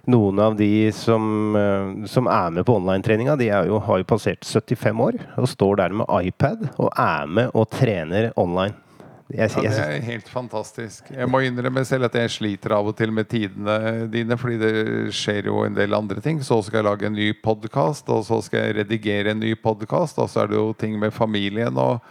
noen 0.06 0.38
av 0.38 0.56
de 0.58 0.90
som, 0.92 1.56
eh, 1.56 2.06
som 2.10 2.26
er 2.28 2.50
med 2.50 2.66
på 2.66 2.76
online-treninga, 2.76 3.36
de 3.40 3.48
er 3.48 3.66
jo, 3.70 3.78
har 3.80 3.98
jo 4.02 4.04
passert 4.04 4.44
75 4.44 5.00
år 5.00 5.18
og 5.40 5.48
står 5.48 5.76
der 5.80 5.94
med 5.96 6.06
iPad 6.26 6.66
og 6.78 6.90
er 6.98 7.26
med 7.26 7.50
og 7.54 7.70
trener 7.72 8.32
online. 8.36 8.74
Jeg, 9.32 9.50
Ja, 9.56 9.70
det 9.72 9.80
er 9.80 10.02
helt 10.04 10.28
fantastisk. 10.28 11.06
Jeg 11.10 11.26
må 11.32 11.40
innrømme 11.42 11.80
selv 11.88 12.04
at 12.04 12.14
jeg 12.14 12.30
sliter 12.30 12.74
av 12.76 12.86
og 12.90 12.94
til 12.98 13.10
med 13.10 13.26
tidene 13.26 14.04
dine, 14.12 14.36
fordi 14.38 14.58
det 14.60 14.72
skjer 15.16 15.48
jo 15.48 15.62
en 15.64 15.74
del 15.74 15.94
andre 15.96 16.20
ting. 16.20 16.42
Så 16.44 16.58
skal 16.62 16.82
jeg 16.82 16.86
lage 16.90 17.06
en 17.08 17.16
ny 17.16 17.30
podkast, 17.42 18.06
og 18.12 18.20
så 18.28 18.42
skal 18.44 18.66
jeg 18.68 18.76
redigere 18.82 19.32
en 19.32 19.40
ny 19.40 19.54
podkast, 19.56 20.20
og 20.20 20.28
så 20.30 20.44
er 20.44 20.52
det 20.52 20.60
jo 20.60 20.74
ting 20.78 20.98
med 21.00 21.10
familien 21.16 21.74
og, 21.80 22.04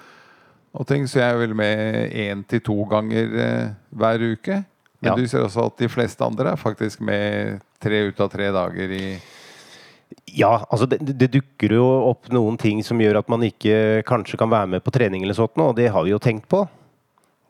og 0.74 0.88
ting, 0.90 1.06
så 1.08 1.22
jeg 1.22 1.36
er 1.36 1.38
vel 1.46 1.54
med 1.56 2.12
én 2.18 2.42
til 2.50 2.60
to 2.66 2.80
ganger 2.90 3.38
eh, 3.46 3.68
hver 3.94 4.26
uke. 4.34 4.64
Men 5.04 5.12
Ja. 5.12 5.16
du 5.16 5.28
ser 5.28 5.46
også 5.46 5.68
at 5.68 5.78
de 5.78 5.88
fleste 5.92 6.24
andre 6.26 6.52
er 6.54 6.56
faktisk 6.60 7.00
med 7.02 7.62
tre 7.84 8.04
ut 8.10 8.24
av 8.24 8.32
tre 8.34 8.50
dager 8.56 8.98
i 8.98 9.06
Ja, 10.34 10.56
altså 10.70 10.88
det, 10.90 11.00
det 11.04 11.32
dukker 11.34 11.76
jo 11.78 11.86
opp 12.12 12.30
noen 12.34 12.58
ting 12.62 12.82
som 12.86 13.02
gjør 13.02 13.22
at 13.22 13.30
man 13.32 13.44
ikke 13.46 14.04
kanskje 14.08 14.40
kan 14.40 14.52
være 14.52 14.76
med 14.76 14.86
på 14.86 14.94
trening 14.94 15.26
eller 15.26 15.38
sånt 15.38 15.58
nå, 15.60 15.72
og 15.72 15.78
det 15.78 15.92
har 15.94 16.06
vi 16.06 16.14
jo 16.14 16.22
tenkt 16.22 16.48
på. 16.52 16.64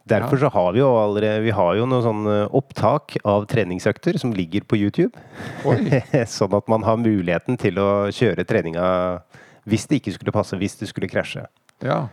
Derfor 0.04 0.36
så 0.38 0.50
har 0.52 0.74
vi 0.76 0.82
jo 0.82 0.88
allerede 1.00 1.46
Vi 1.46 1.52
har 1.56 1.78
jo 1.78 1.86
noen 1.88 2.04
sånn 2.04 2.26
eh, 2.28 2.50
opptak 2.52 3.16
av 3.24 3.46
treningsøkter 3.48 4.18
som 4.20 4.34
ligger 4.36 4.62
på 4.68 4.76
YouTube. 4.82 5.16
Sånn 6.28 6.54
at 6.58 6.68
man 6.72 6.84
har 6.84 6.98
muligheten 7.00 7.58
til 7.60 7.80
å 7.80 8.12
kjøre 8.12 8.44
treninga 8.48 9.20
hvis 9.64 9.88
det 9.88 9.96
ikke 10.02 10.12
skulle 10.18 10.36
passe, 10.36 10.58
hvis 10.60 10.76
det 10.82 10.88
skulle 10.90 11.08
krasje. 11.08 11.46
Ja. 11.84 12.08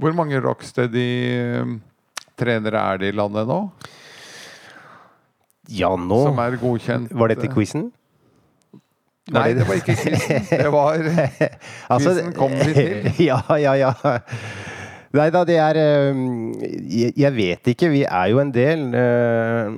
Hvor 0.00 0.12
mange 0.16 0.40
Rocksteady-trenere 0.40 2.80
er 2.80 2.98
det 3.02 3.08
i 3.12 3.16
landet 3.16 3.46
nå? 3.48 3.70
Ja, 5.72 5.92
nå 5.98 6.18
Som 6.28 6.38
er 6.42 6.56
godkjent? 6.60 7.12
Var 7.16 7.32
dette 7.34 7.48
quizen? 7.52 7.88
Nei, 9.34 9.48
det 9.58 9.64
var 9.66 9.80
ikke 9.80 9.96
quizen. 9.98 10.44
Det 10.50 10.70
var 10.70 11.00
Altså, 11.92 12.12
Quizen 12.14 12.32
kom 12.36 12.52
vi 12.54 12.74
til. 12.76 13.08
ja, 13.30 13.40
ja, 13.58 13.72
ja. 13.80 13.90
Nei 15.16 15.26
da, 15.34 15.40
det 15.48 15.56
er 15.58 15.78
eh, 15.80 16.20
jeg, 17.16 17.32
vet 17.34 17.70
ikke. 17.72 17.90
Vi 17.90 18.04
er 18.06 18.30
jo 18.30 18.38
en 18.42 18.52
del. 18.54 18.84
eh, 18.94 19.72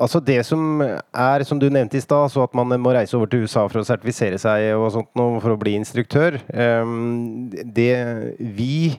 altså 0.00 0.18
Det 0.24 0.40
som 0.46 0.80
er, 0.82 1.44
som 1.46 1.60
du 1.62 1.68
nevnte 1.70 1.98
i 1.98 2.02
stad, 2.02 2.30
så 2.32 2.42
at 2.48 2.54
man 2.58 2.74
må 2.80 2.94
reise 2.96 3.14
over 3.18 3.30
til 3.30 3.44
USA 3.46 3.66
for 3.68 3.82
å 3.82 3.86
sertifisere 3.86 4.38
seg 4.40 4.72
og 4.74 4.90
sånt 4.96 5.10
noe 5.18 5.38
for 5.44 5.54
å 5.54 5.60
bli 5.60 5.76
instruktør. 5.78 6.40
eh, 6.50 6.90
det 7.62 7.92
vi 8.58 8.98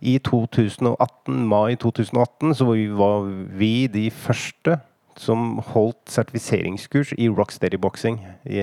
i 0.00 0.14
2018, 0.24 1.42
mai 1.44 1.74
2018, 1.76 2.54
så 2.56 2.70
var 2.96 3.26
vi 3.58 3.86
de 3.92 4.06
første 4.14 4.78
som 5.20 5.58
holdt 5.72 6.10
sertifiseringskurs 6.12 7.12
i 7.20 7.28
rocksteady 7.28 7.78
boxing 7.80 8.18
i, 8.48 8.60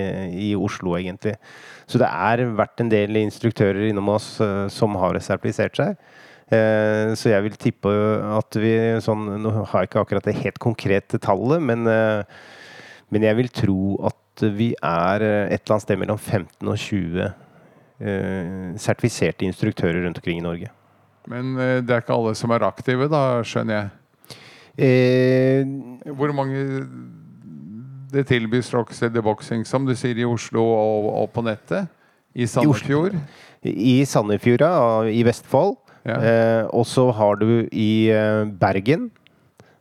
i 0.50 0.52
Oslo, 0.58 0.96
egentlig. 0.98 1.36
Så 1.86 2.00
det 2.02 2.08
er 2.10 2.42
vært 2.58 2.82
en 2.82 2.90
del 2.92 3.20
instruktører 3.20 3.86
innom 3.88 4.10
oss 4.16 4.36
eh, 4.44 4.66
som 4.72 4.98
har 4.98 5.18
sertifisert 5.22 5.78
seg. 5.78 5.98
Eh, 6.50 7.14
så 7.18 7.34
jeg 7.34 7.46
vil 7.46 7.58
tippe 7.60 7.92
at 8.38 8.56
vi 8.56 8.72
sånn 9.04 9.26
Nå 9.42 9.52
har 9.58 9.82
jeg 9.82 9.90
ikke 9.90 10.00
akkurat 10.00 10.26
det 10.26 10.38
helt 10.40 10.58
konkrete 10.62 11.20
tallet, 11.22 11.62
men, 11.62 11.86
eh, 11.86 12.24
men 13.14 13.28
jeg 13.28 13.38
vil 13.38 13.52
tro 13.62 13.82
at 14.10 14.48
vi 14.54 14.72
er 14.74 15.22
et 15.22 15.60
eller 15.60 15.76
annet 15.76 15.86
sted 15.86 15.98
mellom 15.98 16.18
15 16.18 16.70
og 16.70 16.78
20 16.78 17.22
eh, 18.00 18.74
sertifiserte 18.78 19.46
instruktører 19.46 20.04
rundt 20.04 20.20
omkring 20.20 20.42
i 20.42 20.46
Norge. 20.46 20.70
Men 21.28 21.56
eh, 21.60 21.78
det 21.84 21.94
er 21.94 22.02
ikke 22.02 22.16
alle 22.16 22.34
som 22.38 22.52
er 22.54 22.66
aktive, 22.66 23.08
da, 23.12 23.22
skjønner 23.46 23.78
jeg. 23.78 23.94
Eh, 24.78 25.66
Hvor 26.14 26.32
mange 26.32 26.86
det 28.12 28.24
tilbys 28.30 28.70
Rocksteady 28.72 29.20
Boxing, 29.24 29.66
som 29.66 29.84
du 29.84 29.92
sier, 29.98 30.16
i 30.16 30.24
Oslo 30.24 30.62
og, 30.64 31.08
og 31.22 31.30
på 31.34 31.42
nettet? 31.44 31.90
I 32.38 32.46
Sandefjord? 32.46 33.16
I 33.66 34.04
Sandefjorda 34.06 34.70
i 35.10 35.24
Vestfold. 35.26 35.76
Ja. 36.06 36.16
Eh, 36.22 36.64
og 36.72 36.86
så 36.88 37.08
har 37.12 37.40
du 37.40 37.66
i 37.72 38.08
eh, 38.14 38.44
Bergen. 38.60 39.10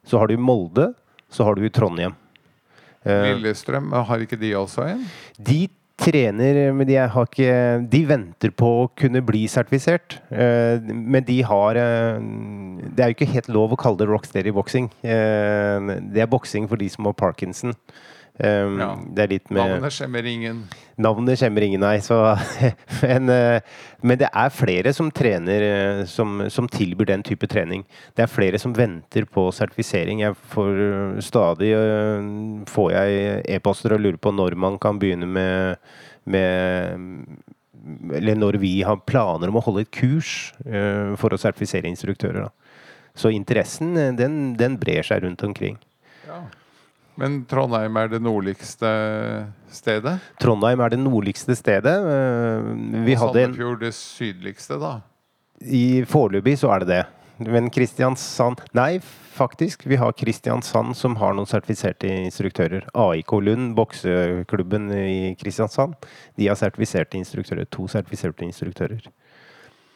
Så 0.07 0.19
har 0.19 0.27
du 0.27 0.35
i 0.35 0.41
Molde. 0.41 0.89
Så 1.29 1.45
har 1.45 1.55
du 1.55 1.63
i 1.67 1.71
Trondheim. 1.71 2.15
Eh, 3.07 3.29
Lillestrøm, 3.29 3.91
har 3.93 4.23
ikke 4.23 4.39
de 4.39 4.55
også 4.57 4.87
en? 4.91 5.05
de 5.37 5.67
trener, 5.97 6.59
men 6.77 6.87
de, 6.87 6.97
har 6.99 7.25
ikke, 7.27 7.53
de 7.89 8.01
venter 8.07 8.51
på 8.53 8.69
å 8.83 8.89
kunne 8.99 9.23
bli 9.25 9.45
sertifisert. 9.49 10.19
Eh, 10.29 10.77
men 10.83 11.25
de 11.25 11.39
har 11.47 11.79
eh, 11.81 12.19
Det 12.93 13.03
er 13.03 13.11
jo 13.11 13.17
ikke 13.17 13.31
helt 13.33 13.49
lov 13.53 13.73
å 13.73 13.79
kalle 13.81 13.99
det 14.01 14.09
rocksteady 14.09 14.53
boxing. 14.55 14.91
Eh, 15.01 15.89
det 16.13 16.23
er 16.23 16.29
boksing 16.31 16.69
for 16.69 16.79
de 16.81 16.89
som 16.93 17.09
har 17.09 17.17
parkinson. 17.17 17.73
Eh, 18.39 18.77
Ja. 18.77 18.91
Det 19.13 19.23
er 19.23 19.31
litt 19.31 19.49
med 19.49 19.63
Navnet 19.77 19.93
skjemmer 19.95 20.25
ingen. 20.29 20.59
Navnet 20.97 21.39
skjemmer 21.39 21.61
ingen, 21.65 21.81
nei. 21.81 21.97
Så, 22.01 22.17
men, 23.03 23.29
eh, 23.29 23.61
men 24.01 24.17
det 24.21 24.29
er 24.29 24.53
flere 24.53 24.93
som 24.93 25.09
trener 25.13 25.65
eh, 25.65 26.03
som, 26.09 26.43
som 26.53 26.69
tilbyr 26.69 27.09
den 27.11 27.25
type 27.25 27.49
trening. 27.49 27.83
Det 28.17 28.25
er 28.25 28.31
flere 28.31 28.59
som 28.61 28.73
venter 28.77 29.25
på 29.29 29.47
sertifisering. 29.53 30.21
Jeg 30.25 30.37
får 30.53 30.81
eh, 30.85 31.19
stadig 31.25 31.73
får 32.69 32.91
jeg 32.93 33.41
e-poster 33.57 33.93
og 33.97 34.01
lurer 34.05 34.21
på 34.21 34.33
når 34.33 34.57
man 34.57 34.77
kan 34.81 34.97
begynne 35.01 35.27
med, 35.29 35.77
med 36.25 37.27
Eller 38.17 38.35
når 38.35 38.57
vi 38.61 38.81
har 38.83 38.97
planer 39.05 39.49
om 39.49 39.57
å 39.57 39.63
holde 39.63 39.85
et 39.85 39.91
kurs 39.93 40.51
for 41.17 41.31
å 41.33 41.39
sertifisere 41.39 41.87
instruktører. 41.87 42.47
Da. 42.47 42.49
Så 43.17 43.31
interessen 43.33 43.93
den, 44.17 44.55
den 44.57 44.77
brer 44.81 45.05
seg 45.05 45.23
rundt 45.23 45.43
omkring. 45.45 45.77
Men 47.17 47.41
Trondheim 47.49 47.97
er 47.97 48.11
det 48.11 48.21
nordligste 48.21 48.89
stedet? 49.73 50.17
Trondheim 50.41 50.81
er 50.85 50.93
det 50.93 50.99
nordligste 51.01 51.55
stedet. 51.57 51.95
Eh, 51.97 52.67
Vi 53.07 53.15
og 53.17 53.23
hadde 53.25 53.45
Sandefjord 53.47 53.79
det 53.81 53.93
sydligste, 53.97 54.77
da? 54.81 54.99
I 55.65 56.03
foreløpig 56.05 56.59
så 56.61 56.69
er 56.75 56.85
det 56.85 56.91
det. 56.93 57.03
Men 57.47 57.69
Kristiansand 57.73 58.61
Nei, 58.77 58.99
faktisk. 59.37 59.85
Vi 59.85 59.97
har 59.97 60.13
Kristiansand 60.17 60.95
som 60.97 61.17
har 61.21 61.33
noen 61.37 61.49
sertifiserte 61.49 62.09
instruktører. 62.09 62.85
AIK 62.93 63.33
Lund, 63.45 63.75
bokseklubben 63.77 64.89
i 64.93 65.35
Kristiansand, 65.37 65.93
de 66.37 66.49
har 66.49 66.57
sertifiserte 66.57 67.17
instruktører. 67.17 67.65
To 67.73 67.85
sertifiserte 67.89 68.45
instruktører. 68.45 69.05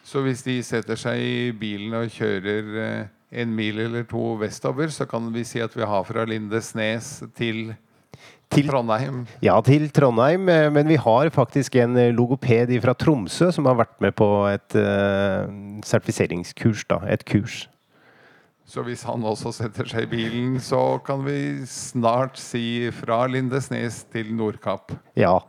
Så 0.05 0.21
hvis 0.25 0.41
de 0.45 0.57
setter 0.65 0.97
seg 0.97 1.21
i 1.21 1.51
bilen 1.53 1.93
og 1.97 2.09
kjører 2.13 2.77
eh, 2.81 3.09
en 3.31 3.53
mil 3.55 3.79
eller 3.79 4.03
to 4.09 4.35
vestover, 4.41 4.91
så 4.91 5.05
kan 5.07 5.29
vi 5.33 5.43
si 5.47 5.61
at 5.63 5.75
vi 5.77 5.85
har 5.87 6.03
fra 6.03 6.25
Lindesnes 6.27 7.21
til, 7.37 7.73
Til- 8.51 8.67
Trondheim. 8.67 9.21
Ja, 9.41 9.55
til 9.63 9.87
Trondheim, 9.95 10.49
eh, 10.51 10.69
men 10.75 10.87
vi 10.91 10.97
har 10.99 11.29
faktisk 11.31 11.75
en 11.79 11.95
eh, 11.97 12.11
logoped 12.11 12.73
fra 12.83 12.93
Tromsø 12.99 13.51
som 13.55 13.65
har 13.71 13.77
vært 13.79 13.95
med 14.03 14.15
på 14.19 14.27
et 14.51 14.75
uh, 14.75 15.47
sertifiseringskurs. 15.87 16.83
da, 16.91 16.99
Et 17.07 17.23
kurs. 17.25 17.67
Så 18.67 18.83
hvis 18.87 19.03
han 19.03 19.23
også 19.27 19.51
setter 19.55 19.87
seg 19.87 20.05
i 20.05 20.11
bilen, 20.11 20.59
så 20.63 20.99
kan 21.03 21.23
vi 21.25 21.63
snart 21.67 22.37
si 22.39 22.91
fra 22.95 23.25
Lindesnes 23.27 24.03
til 24.11 24.29
Nordkapp. 24.35 24.93
Ja. 25.19 25.39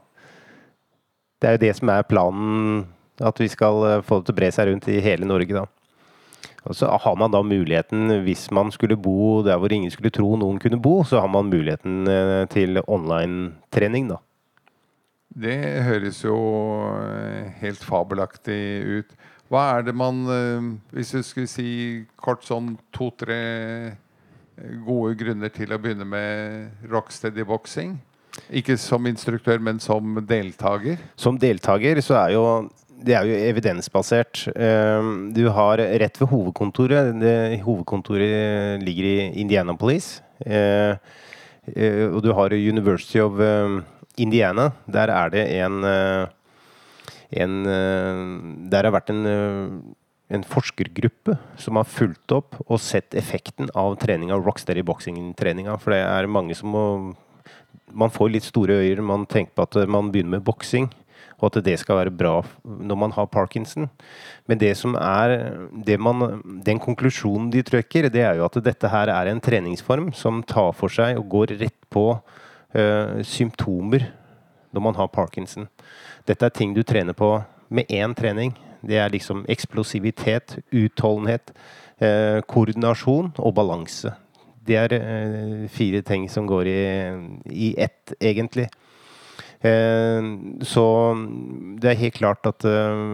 Det 1.43 1.49
er 1.49 1.55
jo 1.59 1.63
det 1.67 1.77
som 1.79 1.91
er 1.91 2.03
planen, 2.07 2.87
at 3.23 3.39
vi 3.39 3.47
skal 3.51 4.03
få 4.07 4.19
det 4.23 4.27
til 4.31 4.35
å 4.35 4.39
bre 4.41 4.51
seg 4.55 4.71
rundt 4.73 4.89
i 4.91 4.99
hele 5.03 5.27
Norge, 5.27 5.55
da. 5.55 5.67
Og 6.69 6.77
så 6.79 6.87
har 6.87 7.17
man 7.19 7.33
da 7.35 7.41
muligheten, 7.43 8.11
hvis 8.23 8.47
man 8.55 8.71
skulle 8.71 8.97
bo 8.97 9.43
der 9.43 9.59
hvor 9.59 9.73
ingen 9.73 9.91
skulle 9.91 10.13
tro 10.15 10.37
noen 10.39 10.61
kunne 10.63 10.79
bo, 10.83 11.01
så 11.05 11.21
har 11.23 11.31
man 11.31 11.51
muligheten 11.51 12.07
eh, 12.07 12.45
til 12.53 12.79
online-trening, 12.87 14.13
da. 14.13 14.21
Det 15.33 15.57
høres 15.89 16.21
jo 16.23 16.37
eh, 17.01 17.51
helt 17.63 17.83
fabelaktig 17.83 18.61
ut. 19.01 19.19
Hva 19.51 19.65
er 19.79 19.87
det 19.89 19.95
man 19.97 20.23
eh, 20.33 20.71
Hvis 20.95 21.13
du 21.17 21.23
skulle 21.25 21.51
si 21.51 21.69
kort 22.21 22.45
sånn 22.47 22.77
to-tre 22.95 23.97
gode 24.87 25.17
grunner 25.19 25.51
til 25.51 25.73
å 25.73 25.81
begynne 25.81 26.07
med 26.07 26.89
rocksteady 26.93 27.47
boksing? 27.49 27.97
Ikke 28.53 28.77
som 28.81 29.05
instruktør, 29.09 29.59
men 29.61 29.81
som 29.83 30.21
deltaker? 30.29 31.01
Som 31.21 31.41
deltaker 31.41 32.01
så 32.05 32.17
er 32.23 32.37
jo 32.37 32.45
det 33.07 33.15
er 33.17 33.27
jo 33.27 33.39
evidensbasert. 33.51 34.45
Eh, 34.55 35.09
Du 35.35 35.49
har 35.51 35.79
rett 35.79 36.21
ved 36.21 36.29
hovedkontoret 36.31 37.13
det, 37.21 37.61
Hovedkontoret 37.65 38.83
ligger 38.83 39.05
i 39.05 39.41
Indianapolis. 39.43 40.21
Eh, 40.45 40.97
eh, 41.75 42.07
Og 42.09 42.23
du 42.23 42.33
har 42.33 42.53
University 42.53 43.19
of 43.21 43.41
eh, 43.41 43.81
Indiana. 44.19 44.73
Der 44.87 45.09
er 45.09 45.31
det 45.31 45.49
en, 45.63 45.85
eh, 45.85 46.27
en 47.33 47.67
eh, 47.67 48.71
Der 48.71 48.85
har 48.85 48.93
vært 48.93 49.11
en, 49.11 49.27
en 50.31 50.45
forskergruppe 50.45 51.39
som 51.57 51.77
har 51.77 51.85
fulgt 51.85 52.33
opp 52.33 52.57
og 52.69 52.81
sett 52.81 53.15
effekten 53.15 53.69
av 53.75 53.97
trening 53.99 54.33
av 54.33 54.45
rocksteady 54.45 54.83
boxing-treninga. 54.83 55.79
For 55.79 55.93
det 55.93 56.03
er 56.07 56.27
mange 56.27 56.55
som 56.55 56.69
må 56.71 57.17
Man 57.95 58.09
får 58.09 58.31
litt 58.33 58.45
store 58.45 58.73
øyer. 58.81 59.03
Man 59.03 59.27
tenker 59.27 59.53
på 59.53 59.63
at 59.63 59.89
man 59.89 60.11
begynner 60.11 60.39
med 60.39 60.45
boksing 60.45 60.89
og 61.43 61.51
at 61.51 61.65
det 61.67 61.75
skal 61.81 61.99
være 61.99 62.15
bra 62.15 62.37
når 62.63 62.99
man 62.99 63.15
har 63.17 63.27
parkinson. 63.27 63.89
Men 64.47 64.61
det 64.61 64.77
som 64.79 64.95
er 64.95 65.35
det 65.75 65.99
man, 66.01 66.41
Den 66.65 66.79
konklusjonen 66.79 67.51
de 67.51 67.65
trøkker, 67.67 68.09
det 68.09 68.23
er 68.23 68.39
jo 68.39 68.47
at 68.47 68.63
dette 68.63 68.89
her 68.89 69.11
er 69.11 69.31
en 69.31 69.43
treningsform 69.43 70.13
som 70.15 70.43
tar 70.47 70.73
for 70.73 70.89
seg 70.89 71.19
og 71.19 71.29
går 71.29 71.57
rett 71.61 71.81
på 71.91 72.07
uh, 72.15 73.23
symptomer 73.27 74.07
når 74.73 74.87
man 74.87 74.97
har 74.97 75.11
parkinson. 75.13 75.67
Dette 76.27 76.47
er 76.47 76.55
ting 76.55 76.75
du 76.75 76.83
trener 76.87 77.13
på 77.13 77.35
med 77.69 77.91
én 77.91 78.15
trening. 78.15 78.55
Det 78.83 78.99
er 78.99 79.13
liksom 79.13 79.45
eksplosivitet, 79.51 80.59
utholdenhet, 80.75 81.53
eh, 82.03 82.41
koordinasjon 82.49 83.33
og 83.39 83.55
balanse. 83.55 84.15
Det 84.67 84.79
er 84.79 84.95
eh, 84.97 85.69
fire 85.71 86.03
ting 86.07 86.29
som 86.31 86.47
går 86.47 86.71
i, 86.71 86.81
i 87.51 87.75
ett, 87.79 88.15
egentlig. 88.21 88.69
Eh, 89.63 90.25
så 90.67 90.85
det 91.79 91.93
er 91.93 92.01
helt 92.01 92.19
klart 92.19 92.49
at 92.51 92.67
eh, 92.67 93.05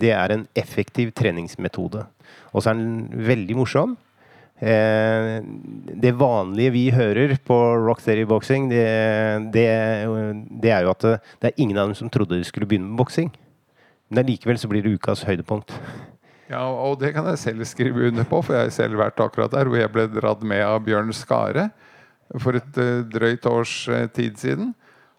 det 0.00 0.12
er 0.12 0.34
en 0.34 0.44
effektiv 0.58 1.14
treningsmetode. 1.16 2.04
Og 2.52 2.62
så 2.62 2.72
er 2.72 2.80
den 2.80 3.24
veldig 3.28 3.56
morsom. 3.56 3.96
Eh, 4.58 5.38
det 6.04 6.12
vanlige 6.18 6.74
vi 6.74 6.84
hører 6.92 7.36
på 7.46 7.56
Rocksteady 7.86 8.26
Boxing, 8.28 8.68
det, 8.72 8.84
det, 9.54 9.66
det, 10.60 10.72
er 10.74 10.84
jo 10.84 10.92
at 10.92 11.06
det 11.06 11.52
er 11.52 11.60
ingen 11.62 11.78
av 11.78 11.88
dem 11.88 11.98
som 11.98 12.10
trodde 12.12 12.36
de 12.36 12.46
skulle 12.46 12.68
begynne 12.68 12.90
med 12.90 13.00
boksing. 13.00 13.32
Men 14.08 14.24
allikevel 14.24 14.58
så 14.60 14.68
blir 14.68 14.84
det 14.84 14.96
ukas 14.96 15.24
høydepunkt. 15.28 15.72
Ja, 16.48 16.64
og 16.64 16.96
det 17.00 17.12
kan 17.12 17.26
jeg 17.28 17.40
selv 17.40 17.64
skrive 17.68 18.08
under 18.08 18.24
på, 18.28 18.40
for 18.40 18.56
jeg 18.56 18.68
har 18.68 18.72
selv 18.72 19.00
vært 19.00 19.20
akkurat 19.20 19.52
der 19.52 19.68
hvor 19.68 19.76
jeg 19.76 19.92
ble 19.92 20.06
dratt 20.14 20.44
med 20.48 20.64
av 20.64 20.80
Bjørn 20.84 21.12
Skare 21.16 21.68
for 22.40 22.56
et 22.56 22.78
drøyt 23.12 23.44
års 23.48 23.82
tid 24.16 24.40
siden. 24.40 24.72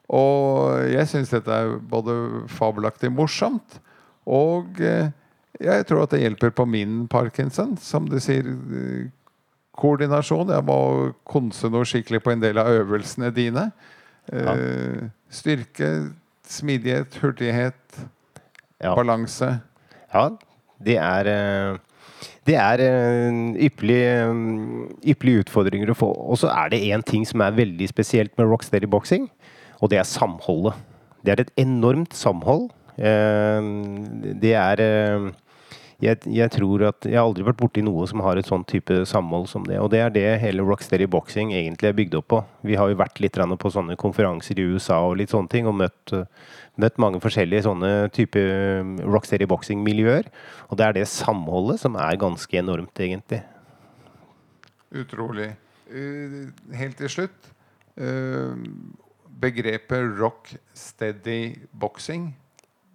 Og 0.10 0.89
jeg 0.89 1.06
syns 1.10 1.30
dette 1.30 1.54
er 1.54 1.75
både 1.92 2.16
fabelaktig 2.50 3.12
morsomt, 3.13 3.78
og 4.30 4.82
eh, 4.82 5.12
jeg 5.60 5.86
tror 5.89 6.06
at 6.06 6.13
det 6.13 6.22
hjelper 6.24 6.54
på 6.56 6.66
min 6.70 7.04
parkinson. 7.10 7.75
Som 7.82 8.08
du 8.10 8.18
sier, 8.22 8.46
eh, 8.46 9.10
koordinasjon. 9.80 10.51
Jeg 10.54 10.66
må 10.68 10.80
konse 11.28 11.70
noe 11.72 11.88
skikkelig 11.88 12.22
på 12.25 12.34
en 12.34 12.44
del 12.44 12.60
av 12.62 12.70
øvelsene 12.82 13.32
dine. 13.36 13.70
Ja. 14.32 14.56
Eh, 14.56 15.10
styrke, 15.34 15.89
smidighet, 16.50 17.18
hurtighet, 17.22 18.01
ja. 18.82 18.94
balanse. 18.96 19.60
Ja, 20.13 20.30
det 20.82 20.98
er 20.98 21.30
det 22.48 22.56
er 22.58 22.82
ypperlige, 23.62 24.13
ypperlige 25.06 25.44
utfordringer 25.44 25.92
å 25.94 25.98
få. 25.98 26.10
Og 26.34 26.39
så 26.42 26.50
er 26.50 26.72
det 26.74 26.82
én 26.89 27.04
ting 27.06 27.28
som 27.28 27.44
er 27.46 27.54
veldig 27.54 27.88
spesielt 27.92 28.34
med 28.39 28.50
Rocksteady 28.50 28.89
Boxing. 28.89 29.28
Og 29.79 29.91
det 29.91 30.00
er 30.01 30.07
samholdet. 30.07 30.77
Det 31.24 31.33
er 31.33 31.43
et 31.43 31.53
enormt 31.59 32.15
samhold. 32.15 32.69
Eh, 33.00 33.69
det 34.39 34.55
er 34.59 34.83
eh, 34.83 35.29
jeg, 36.00 36.19
jeg, 36.31 36.51
tror 36.51 36.83
at 36.88 37.05
Jeg 37.07 37.15
har 37.15 37.25
aldri 37.27 37.43
vært 37.43 37.59
borti 37.59 37.81
noe 37.83 38.05
som 38.07 38.21
har 38.24 38.39
et 38.39 38.48
sånn 38.48 38.63
type 38.67 39.01
samhold 39.07 39.50
som 39.51 39.65
det. 39.67 39.79
Og 39.83 39.89
det 39.91 40.00
er 40.03 40.13
det 40.15 40.27
hele 40.43 40.63
Rocksteady 40.63 41.09
Boxing 41.12 41.51
egentlig 41.51 41.89
er 41.89 41.98
bygd 41.98 42.15
opp 42.21 42.29
på. 42.31 42.39
Vi 42.67 42.77
har 42.79 42.91
jo 42.91 43.00
vært 43.00 43.19
litt 43.19 43.36
på 43.36 43.71
sånne 43.74 43.98
konferanser 44.00 44.59
i 44.59 44.67
USA 44.71 45.01
og 45.03 45.17
litt 45.19 45.33
sånne 45.36 45.51
ting, 45.51 45.67
og 45.67 45.75
møtt, 45.75 46.15
møtt 46.79 47.00
mange 47.03 47.19
forskjellige 47.19 47.67
sånne 47.67 47.91
type 48.15 48.39
Rocksteady 49.03 49.48
Boxing-miljøer. 49.51 50.31
Og 50.69 50.79
det 50.79 50.88
er 50.88 50.95
det 51.01 51.07
samholdet 51.12 51.83
som 51.83 52.00
er 52.00 52.19
ganske 52.19 52.63
enormt, 52.63 52.95
egentlig. 52.95 53.43
Utrolig. 54.95 55.51
Eh, 55.91 56.48
helt 56.79 56.98
til 57.01 57.12
slutt 57.12 57.53
begrepet 59.39 60.19
rock 60.19 60.53
steady 60.75 61.55
boxing, 61.72 62.34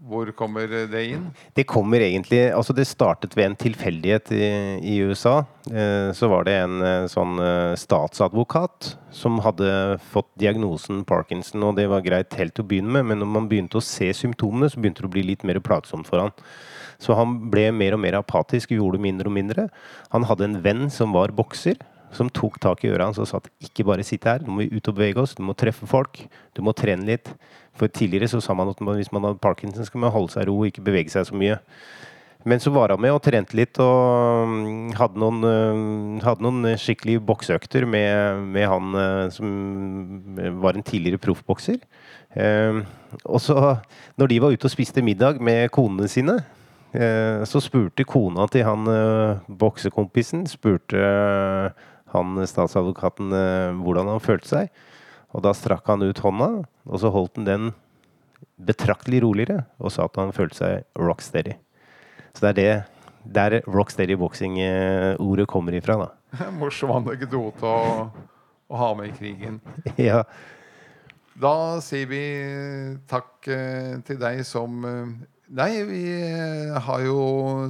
hvor 0.04 0.28
kommer 0.36 0.68
det 0.68 1.00
inn? 1.14 1.28
Det 1.56 1.64
kommer 1.64 2.02
egentlig 2.04 2.50
Altså, 2.52 2.74
det 2.76 2.84
startet 2.88 3.36
ved 3.36 3.46
en 3.46 3.56
tilfeldighet 3.56 4.32
i, 4.36 4.48
i 4.84 4.98
USA. 5.00 5.44
Eh, 5.70 6.10
så 6.12 6.28
var 6.28 6.44
det 6.44 6.58
en 6.60 6.82
eh, 6.84 7.06
sånn 7.08 7.38
eh, 7.40 7.72
statsadvokat 7.80 8.90
som 9.14 9.40
hadde 9.46 9.96
fått 10.12 10.28
diagnosen 10.40 11.04
Parkinson, 11.08 11.64
og 11.64 11.78
det 11.78 11.88
var 11.88 12.04
greit 12.04 12.36
helt 12.36 12.56
til 12.56 12.66
å 12.66 12.68
begynne 12.68 12.98
med, 12.98 13.08
men 13.08 13.22
når 13.22 13.32
man 13.38 13.48
begynte 13.48 13.80
å 13.80 13.84
se 13.84 14.10
symptomene, 14.12 14.68
så 14.68 14.82
begynte 14.82 15.06
det 15.06 15.08
å 15.08 15.14
bli 15.16 15.24
litt 15.30 15.46
mer 15.46 15.62
plagsomt 15.64 16.10
for 16.10 16.20
han. 16.20 16.36
Så 17.00 17.16
han 17.16 17.38
ble 17.52 17.70
mer 17.74 17.96
og 17.96 18.02
mer 18.04 18.18
apatisk, 18.18 18.74
gjorde 18.76 19.00
mindre 19.02 19.30
og 19.30 19.36
mindre. 19.38 19.68
Han 20.12 20.26
hadde 20.28 20.50
en 20.50 20.60
venn 20.66 20.86
som 20.92 21.16
var 21.16 21.32
bokser 21.36 21.80
som 22.16 22.30
tok 22.30 22.60
tak 22.62 22.84
i 22.84 22.92
øra 22.92 23.08
hans 23.10 23.20
og 23.22 23.28
sa 23.30 23.40
at 23.40 23.50
ikke 23.64 23.86
bare 23.88 24.06
sitte 24.06 24.30
her, 24.30 24.44
nå 24.44 24.54
må 24.54 24.64
vi 24.64 24.78
ut 24.78 24.88
og 24.90 24.96
bevege 24.96 25.22
oss, 25.22 25.36
du 25.36 25.44
må 25.46 25.56
treffe 25.58 25.88
folk, 25.90 26.24
du 26.54 26.62
må 26.64 26.74
trene 26.76 27.06
litt. 27.08 27.32
For 27.74 27.90
tidligere 27.90 28.30
så 28.30 28.40
sa 28.42 28.54
man 28.54 28.70
at 28.70 28.80
hvis 28.80 29.12
man 29.12 29.26
hadde 29.26 29.42
parkinson, 29.42 29.86
skal 29.86 30.04
man 30.04 30.14
holde 30.14 30.34
seg 30.34 30.44
i 30.44 30.50
ro 30.50 30.60
og 30.60 30.70
ikke 30.70 30.84
bevege 30.86 31.12
seg 31.14 31.26
så 31.28 31.38
mye. 31.38 31.58
Men 32.44 32.60
så 32.60 32.70
var 32.74 32.92
han 32.92 33.00
med 33.00 33.14
og 33.14 33.22
trente 33.24 33.56
litt 33.56 33.78
og 33.80 34.50
mm, 34.50 34.90
hadde 34.98 35.20
noen, 35.20 35.44
øh, 35.48 36.24
hadde 36.24 36.44
noen 36.44 36.74
skikkelig 36.80 37.22
bokseøkter 37.24 37.86
med, 37.88 38.42
med, 38.52 38.66
han 38.68 38.98
øh, 39.00 39.30
som 39.32 39.48
var 40.60 40.76
en 40.76 40.84
tidligere 40.84 41.22
proffbokser. 41.24 41.80
Ehm, 42.36 42.82
og 43.24 43.40
så, 43.40 43.78
når 44.20 44.28
de 44.28 44.40
var 44.44 44.52
ute 44.52 44.68
og 44.68 44.74
spiste 44.74 45.04
middag 45.04 45.40
med 45.40 45.72
konene 45.72 46.08
sine, 46.10 46.36
øh, 46.92 47.46
så 47.48 47.64
spurte 47.64 48.04
kona 48.04 48.46
til 48.52 48.68
han 48.68 48.92
boksekompisen 49.48 50.44
spurte 50.50 51.00
han 52.16 52.38
statsadvokaten 52.48 53.34
eh, 53.36 53.80
hvordan 53.84 54.10
han 54.14 54.22
følte 54.22 54.50
seg. 54.50 54.84
Og 55.34 55.42
da 55.44 55.54
strakk 55.56 55.88
han 55.90 56.04
ut 56.06 56.22
hånda, 56.22 56.48
og 56.86 57.00
så 57.02 57.10
holdt 57.10 57.40
han 57.40 57.48
den 57.48 57.70
betraktelig 58.60 59.24
roligere 59.24 59.64
og 59.82 59.90
sa 59.90 60.06
at 60.06 60.18
han 60.20 60.34
følte 60.34 60.60
seg 60.60 61.00
rocksteady. 61.00 61.56
Så 62.34 62.44
det 62.44 62.50
er 62.50 62.58
det 62.58 62.74
der 63.24 63.60
rocksteady 63.66 64.18
boxing-ordet 64.20 65.46
kommer 65.48 65.74
ifra, 65.74 65.96
da. 66.02 66.08
Morsom 66.60 66.92
anekdote 66.92 67.64
å, 67.64 68.08
å 68.68 68.80
ha 68.80 68.90
med 68.98 69.12
i 69.12 69.16
krigen. 69.16 69.60
ja. 70.08 70.24
Da 71.34 71.80
sier 71.82 72.06
vi 72.10 72.24
takk 73.10 73.48
eh, 73.50 73.96
til 74.06 74.20
deg 74.20 74.44
som 74.46 74.84
eh, 74.86 75.14
Nei, 75.54 75.84
vi 75.86 76.04
har 76.86 77.02
jo 77.04 77.16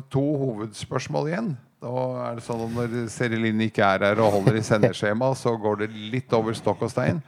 to 0.09 0.23
hovedspørsmål 0.41 1.27
igjen. 1.29 1.49
Da 1.85 2.03
er 2.31 2.39
det 2.39 2.45
sånn 2.47 2.63
at 2.65 2.77
Når 2.79 2.93
Serilin 3.13 3.61
ikke 3.67 3.85
er 3.85 4.07
her 4.09 4.21
og 4.25 4.39
holder 4.39 4.57
i 4.57 4.65
sendeskjema, 4.65 5.35
så 5.37 5.53
går 5.61 5.83
det 5.83 5.91
litt 5.93 6.33
over 6.33 6.57
stokk 6.57 6.87
og 6.87 6.93
stein. 6.93 7.21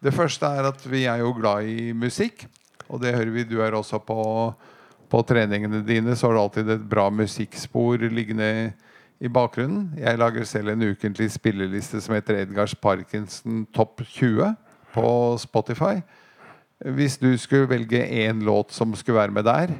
Det 0.00 0.14
første 0.16 0.48
er 0.48 0.70
at 0.70 0.84
vi 0.88 1.04
er 1.04 1.20
jo 1.20 1.34
glad 1.36 1.68
i 1.68 1.90
musikk, 1.92 2.46
og 2.88 3.02
det 3.02 3.12
hører 3.12 3.34
vi. 3.34 3.44
Du 3.44 3.58
er 3.60 3.76
også 3.76 4.00
på, 4.00 4.22
på 5.12 5.20
treningene 5.28 5.82
dine, 5.84 6.16
så 6.16 6.30
har 6.30 6.38
du 6.38 6.40
alltid 6.46 6.72
et 6.72 6.86
bra 6.88 7.10
musikkspor 7.12 8.06
liggende 8.08 8.48
i 9.20 9.28
bakgrunnen. 9.28 9.90
Jeg 10.00 10.22
lager 10.22 10.48
selv 10.48 10.72
en 10.72 10.88
ukentlig 10.94 11.28
spilleliste 11.36 12.00
som 12.00 12.16
heter 12.16 12.40
Edgars 12.46 12.72
Parkinson 12.72 13.66
Topp 13.76 14.00
20 14.16 14.54
på 14.96 15.12
Spotify. 15.44 16.00
Hvis 16.80 17.20
du 17.20 17.34
skulle 17.36 17.68
velge 17.68 18.00
én 18.00 18.40
låt 18.48 18.72
som 18.72 18.96
skulle 18.96 19.20
være 19.20 19.36
med 19.36 19.44
der? 19.44 19.76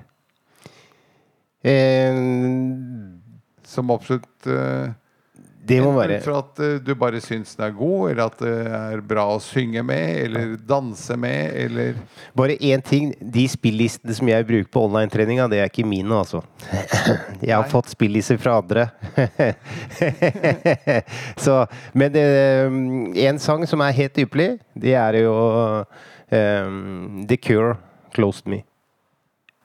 Eh, 1.64 2.16
som 3.70 3.92
absolutt 3.94 4.50
uh, 4.50 4.90
det 5.60 5.76
må 5.84 5.90
være 5.92 6.20
For 6.24 6.38
at 6.38 6.60
uh, 6.62 6.76
du 6.82 6.94
bare 6.98 7.20
syns 7.22 7.52
den 7.58 7.66
er 7.66 7.74
god, 7.76 8.10
eller 8.10 8.30
at 8.30 8.38
det 8.40 8.52
er 8.78 9.02
bra 9.04 9.26
å 9.34 9.40
synge 9.44 9.82
med, 9.86 10.06
eller 10.24 10.54
danse 10.66 11.16
med, 11.20 11.52
eller 11.66 11.98
Bare 12.36 12.56
én 12.56 12.80
ting. 12.84 13.12
De 13.20 13.44
spillistene 13.50 14.16
som 14.16 14.30
jeg 14.30 14.46
bruker 14.48 14.70
på 14.72 14.84
online-treninga, 14.88 15.48
det 15.52 15.60
er 15.60 15.68
ikke 15.68 15.84
mine, 15.88 16.16
altså. 16.16 16.40
Jeg 17.44 17.52
har 17.52 17.66
Nei. 17.66 17.72
fått 17.72 17.92
spillister 17.92 18.40
fra 18.40 18.56
andre. 18.62 18.88
Så 21.44 21.60
Men 21.92 22.16
en 22.16 23.42
sang 23.42 23.66
som 23.68 23.84
er 23.84 23.98
helt 24.00 24.24
ypperlig, 24.24 24.50
det 24.74 24.96
er 24.96 25.20
jo 25.22 25.36
um, 26.32 27.22
The 27.28 27.36
Cure, 27.36 27.76
'Closed 28.14 28.48
Me'. 28.48 28.64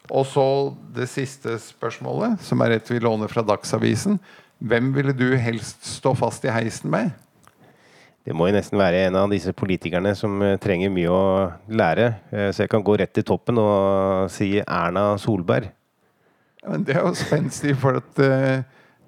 Og 0.09 0.25
så 0.29 0.47
det 0.95 1.07
siste 1.09 1.57
spørsmålet, 1.61 2.39
som 2.45 2.61
er 2.61 2.77
et 2.77 2.89
vi 2.91 2.99
låner 3.01 3.31
fra 3.31 3.43
Dagsavisen. 3.45 4.19
Hvem 4.61 4.91
ville 4.95 5.15
du 5.17 5.31
helst 5.39 5.85
stå 5.87 6.13
fast 6.17 6.45
i 6.45 6.53
heisen 6.53 6.91
med? 6.93 7.13
Det 8.25 8.33
må 8.33 8.47
jo 8.49 8.55
nesten 8.55 8.79
være 8.81 9.03
en 9.05 9.17
av 9.19 9.29
disse 9.29 9.51
politikerne 9.53 10.15
som 10.17 10.39
eh, 10.41 10.55
trenger 10.61 10.93
mye 10.93 11.11
å 11.13 11.25
lære. 11.69 12.07
Eh, 12.33 12.47
så 12.49 12.63
jeg 12.63 12.71
kan 12.73 12.85
gå 12.85 12.95
rett 12.97 13.13
til 13.13 13.25
toppen 13.27 13.59
og 13.61 14.31
si 14.33 14.55
Erna 14.63 15.11
Solberg. 15.21 15.69
Ja, 16.63 16.71
men 16.71 16.87
det 16.87 16.95
er 16.95 17.05
jo 17.05 17.13
spenstig, 17.17 17.75
for 17.77 17.99
at 17.99 18.21
uh, 18.25 18.63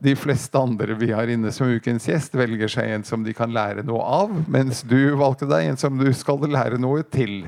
de 0.05 0.13
fleste 0.13 0.59
andre 0.61 0.93
vi 0.99 1.09
har 1.09 1.29
inne 1.33 1.49
som 1.55 1.71
ukens 1.73 2.05
gjest, 2.05 2.37
velger 2.37 2.69
seg 2.69 2.91
en 2.93 3.05
som 3.07 3.23
de 3.25 3.33
kan 3.33 3.49
lære 3.49 3.81
noe 3.87 4.03
av, 4.05 4.35
mens 4.45 4.83
du 4.85 5.15
valgte 5.17 5.49
deg 5.49 5.71
en 5.71 5.81
som 5.81 5.97
du 5.97 6.11
skal 6.13 6.45
lære 6.45 6.77
noe 6.77 7.01
til. 7.09 7.47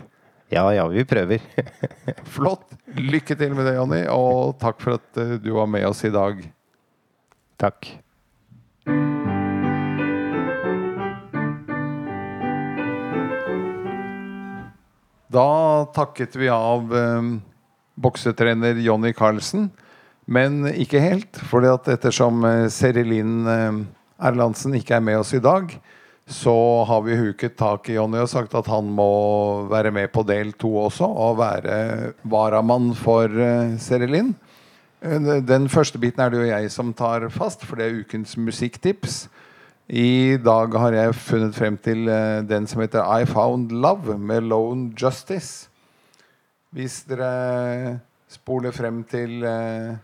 Ja, 0.50 0.64
ja, 0.74 0.88
vi 0.90 1.04
prøver. 1.06 1.44
Flott. 2.34 2.72
Lykke 2.98 3.36
til 3.38 3.54
med 3.54 3.68
det, 3.70 3.76
Jonny, 3.78 4.02
og 4.10 4.56
takk 4.58 4.80
for 4.82 4.98
at 4.98 5.20
eh, 5.22 5.36
du 5.38 5.52
var 5.54 5.70
med 5.70 5.86
oss 5.86 6.02
i 6.08 6.10
dag. 6.10 6.42
Takk. 7.62 7.86
Da 15.30 15.46
takket 15.94 16.34
vi 16.42 16.50
av 16.50 16.98
eh, 16.98 17.30
boksetrener 18.02 18.82
Jonny 18.82 19.14
Carlsen, 19.14 19.70
men 20.26 20.64
ikke 20.72 21.04
helt. 21.04 21.44
For 21.52 21.62
ettersom 21.70 22.42
eh, 22.50 22.66
Serilin 22.74 23.46
eh, 23.46 23.84
Erlandsen 24.18 24.74
ikke 24.82 24.98
er 24.98 25.06
med 25.06 25.22
oss 25.22 25.36
i 25.38 25.46
dag, 25.46 25.78
så 26.30 26.54
har 26.86 27.02
vi 27.02 27.18
huket 27.18 27.58
tak 27.58 27.90
i 27.90 27.96
Jonny 27.98 28.20
og 28.22 28.30
sagt 28.30 28.54
at 28.56 28.68
han 28.70 28.90
må 28.94 29.66
være 29.72 29.92
med 29.92 30.12
på 30.14 30.22
del 30.28 30.54
to 30.54 30.70
også, 30.86 31.08
og 31.10 31.40
være 31.42 32.14
varamann 32.30 32.94
for 32.98 33.26
uh, 33.34 33.74
Serilin. 33.82 34.36
Eh, 35.02 35.42
Den 35.42 35.70
første 35.70 35.98
biten 35.98 36.22
er 36.22 36.30
det 36.30 36.42
jo 36.42 36.52
jeg 36.52 36.72
som 36.72 36.94
tar 36.94 37.30
fast, 37.34 37.66
for 37.66 37.76
det 37.80 37.88
er 37.88 38.02
ukens 38.04 38.38
musikktips. 38.38 39.28
I 39.90 40.38
dag 40.38 40.76
har 40.78 40.94
jeg 40.94 41.16
funnet 41.16 41.56
frem 41.56 41.78
til 41.82 42.08
eh, 42.08 42.44
den 42.46 42.68
som 42.68 42.82
heter 42.82 43.02
I 43.02 43.26
Found 43.26 43.72
Love 43.72 44.18
med 44.18 44.46
Lone 44.46 44.92
Justice. 44.94 45.70
Hvis 46.70 47.02
dere 47.10 48.00
spoler 48.30 48.72
frem 48.72 49.02
til 49.10 49.42
eh, 49.44 49.98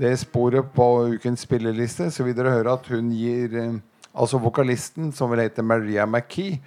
det 0.00 0.14
sporet 0.18 0.72
på 0.72 0.88
ukens 1.12 1.44
spilleliste, 1.44 2.10
så 2.10 2.24
vil 2.24 2.36
dere 2.36 2.54
høre 2.56 2.72
at 2.72 2.88
hun 2.88 3.12
gir 3.12 3.52
eh, 3.52 3.76
Altså 4.18 4.40
vokalisten, 4.42 5.12
som 5.14 5.30
vil 5.32 5.44
hete 5.44 5.62
Maria 5.62 6.06
McKee, 6.06 6.58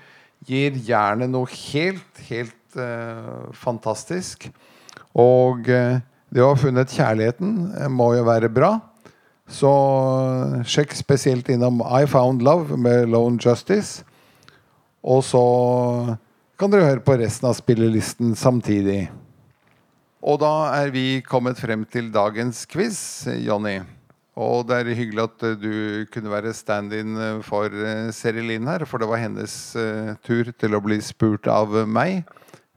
gir 0.47 0.77
jernet 0.87 1.29
noe 1.29 1.49
helt, 1.51 2.23
helt 2.29 2.79
uh, 2.79 3.51
fantastisk. 3.53 4.47
Og 5.11 5.67
uh, 5.67 5.99
det 6.31 6.43
å 6.43 6.53
ha 6.53 6.59
funnet 6.59 6.93
kjærligheten 6.95 7.55
eh, 7.75 7.91
må 7.91 8.13
jo 8.15 8.23
være 8.23 8.49
bra. 8.51 8.77
Så 9.51 9.71
sjekk 10.63 10.95
spesielt 10.95 11.49
innom 11.51 11.81
I 11.83 12.05
Found 12.07 12.43
Love 12.45 12.77
med 12.79 13.09
Lone 13.11 13.41
Justice. 13.41 14.05
Og 15.03 15.25
så 15.27 15.43
kan 16.61 16.71
dere 16.71 16.87
høre 16.87 17.03
på 17.03 17.17
resten 17.19 17.49
av 17.49 17.57
spillelisten 17.57 18.31
samtidig. 18.39 19.09
Og 20.21 20.37
da 20.39 20.53
er 20.77 20.93
vi 20.93 21.05
kommet 21.25 21.59
frem 21.59 21.83
til 21.89 22.11
dagens 22.13 22.63
quiz, 22.69 23.25
Jonny. 23.41 23.81
Og 24.39 24.63
det 24.63 24.77
er 24.79 24.95
hyggelig 24.95 25.25
at 25.25 25.43
eh, 25.43 25.57
du 25.59 25.73
kunne 26.11 26.31
være 26.31 26.53
stand-in 26.55 27.17
eh, 27.19 27.39
for 27.43 27.67
eh, 27.67 28.11
Seri 28.15 28.43
Linn 28.45 28.69
her, 28.69 28.85
for 28.87 29.01
det 29.01 29.09
var 29.11 29.19
hennes 29.19 29.55
tur 30.23 30.51
til 30.55 30.75
å 30.77 30.83
bli 30.83 31.01
spurt 31.03 31.49
av 31.51 31.75
meg. 31.87 32.23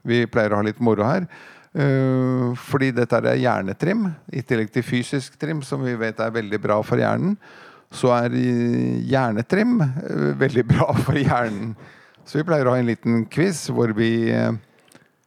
Vi 0.05 0.25
pleier 0.27 0.51
å 0.51 0.59
ha 0.59 0.65
litt 0.65 0.83
moro 0.83 1.07
her. 1.07 1.27
Fordi 1.75 2.87
dette 2.95 3.17
er 3.19 3.35
hjernetrim, 3.35 4.05
i 4.31 4.39
tillegg 4.47 4.69
til 4.71 4.85
fysisk 4.85 5.33
trim, 5.35 5.59
som 5.59 5.81
vi 5.83 5.91
vet 5.99 6.21
er 6.23 6.31
veldig 6.31 6.59
bra 6.63 6.77
for 6.87 7.01
hjernen. 7.01 7.33
Så 7.91 8.13
er 8.15 8.31
hjernetrim 8.31 9.81
veldig 10.39 10.63
bra 10.71 10.93
for 11.01 11.19
hjernen. 11.19 11.73
Så 12.23 12.39
vi 12.39 12.45
pleier 12.47 12.69
å 12.69 12.77
ha 12.77 12.79
en 12.79 12.87
liten 12.87 13.25
quiz 13.27 13.65
hvor 13.75 13.91
vi 13.97 14.29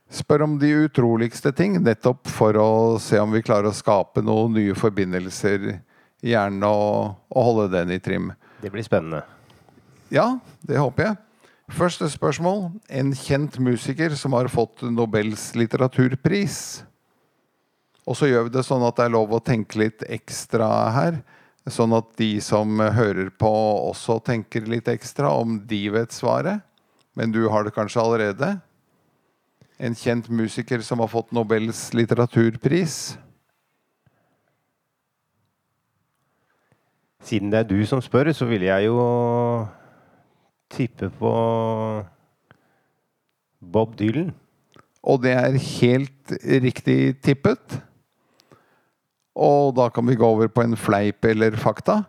spør 0.09 0.47
om 0.47 0.57
de 0.63 0.73
utroligste 0.87 1.53
ting, 1.53 1.77
nettopp 1.85 2.33
for 2.33 2.57
å 2.57 2.71
se 3.03 3.21
om 3.21 3.35
vi 3.35 3.45
klarer 3.45 3.69
å 3.69 3.77
skape 3.77 4.25
noen 4.25 4.57
nye 4.57 4.79
forbindelser 4.79 5.69
hjernen 6.25 6.65
og, 6.67 7.17
og 7.31 7.49
holde 7.51 7.71
den 7.77 7.95
i 7.95 8.01
trim. 8.03 8.33
Det 8.63 8.73
blir 8.75 8.87
spennende. 8.87 9.23
Ja, 10.13 10.39
det 10.67 10.81
håper 10.81 11.11
jeg. 11.11 11.17
Første 11.69 12.09
spørsmål. 12.09 12.71
En 12.89 13.13
kjent 13.13 13.59
musiker 13.61 14.15
som 14.17 14.33
har 14.33 14.49
fått 14.49 14.83
Nobels 14.89 15.51
litteraturpris. 15.59 16.85
Og 18.09 18.17
så 18.17 18.31
gjør 18.31 18.47
vi 18.47 18.55
det 18.55 18.65
sånn 18.65 18.87
at 18.87 18.97
det 18.97 19.05
er 19.05 19.13
lov 19.13 19.35
å 19.37 19.43
tenke 19.45 19.83
litt 19.83 20.05
ekstra 20.09 20.69
her. 20.97 21.21
Sånn 21.69 21.93
at 21.93 22.09
de 22.17 22.39
som 22.41 22.81
hører 22.81 23.29
på, 23.37 23.51
også 23.91 24.17
tenker 24.25 24.65
litt 24.65 24.89
ekstra 24.89 25.35
om 25.37 25.59
de 25.69 25.83
vet 25.93 26.17
svaret. 26.17 26.65
Men 27.13 27.35
du 27.35 27.43
har 27.53 27.67
det 27.67 27.75
kanskje 27.77 28.01
allerede? 28.01 28.55
En 29.77 29.95
kjent 29.95 30.31
musiker 30.33 30.81
som 30.83 31.05
har 31.05 31.13
fått 31.13 31.35
Nobels 31.37 31.91
litteraturpris. 31.93 33.19
Siden 37.23 37.51
det 37.53 37.59
er 37.59 37.69
du 37.69 37.79
som 37.87 38.01
spør, 38.03 38.33
så 38.33 38.47
vil 38.47 38.63
jeg 38.63 38.87
jo 38.87 38.99
tippe 40.71 41.11
på 41.19 41.33
Bob 43.73 43.99
Dylan. 43.99 44.31
Og 45.03 45.23
det 45.23 45.33
er 45.33 45.59
helt 45.81 46.35
riktig 46.65 47.19
tippet. 47.25 47.81
Og 49.39 49.75
da 49.77 49.89
kan 49.95 50.07
vi 50.07 50.19
gå 50.19 50.27
over 50.27 50.51
på 50.51 50.63
en 50.67 50.77
fleip 50.77 51.25
eller 51.25 51.57
fakta. 51.57 52.03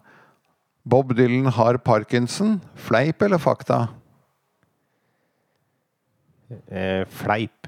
Bob 0.90 1.14
Dylan 1.18 1.52
har 1.54 1.78
parkinson. 1.78 2.60
Fleip 2.76 3.22
eller 3.22 3.38
fakta? 3.38 3.88
Eh, 6.50 7.06
fleip. 7.06 7.68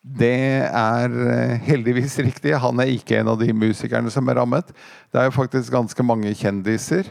Det 0.00 0.64
er 0.64 1.16
eh, 1.28 1.56
heldigvis 1.66 2.16
riktig. 2.24 2.54
Han 2.56 2.80
er 2.80 2.92
ikke 2.94 3.18
en 3.20 3.34
av 3.34 3.40
de 3.40 3.52
musikerne 3.52 4.10
som 4.12 4.28
er 4.32 4.38
rammet. 4.40 4.70
Det 5.12 5.20
er 5.20 5.28
jo 5.28 5.36
faktisk 5.36 5.74
ganske 5.74 6.06
mange 6.06 6.32
kjendiser 6.32 7.10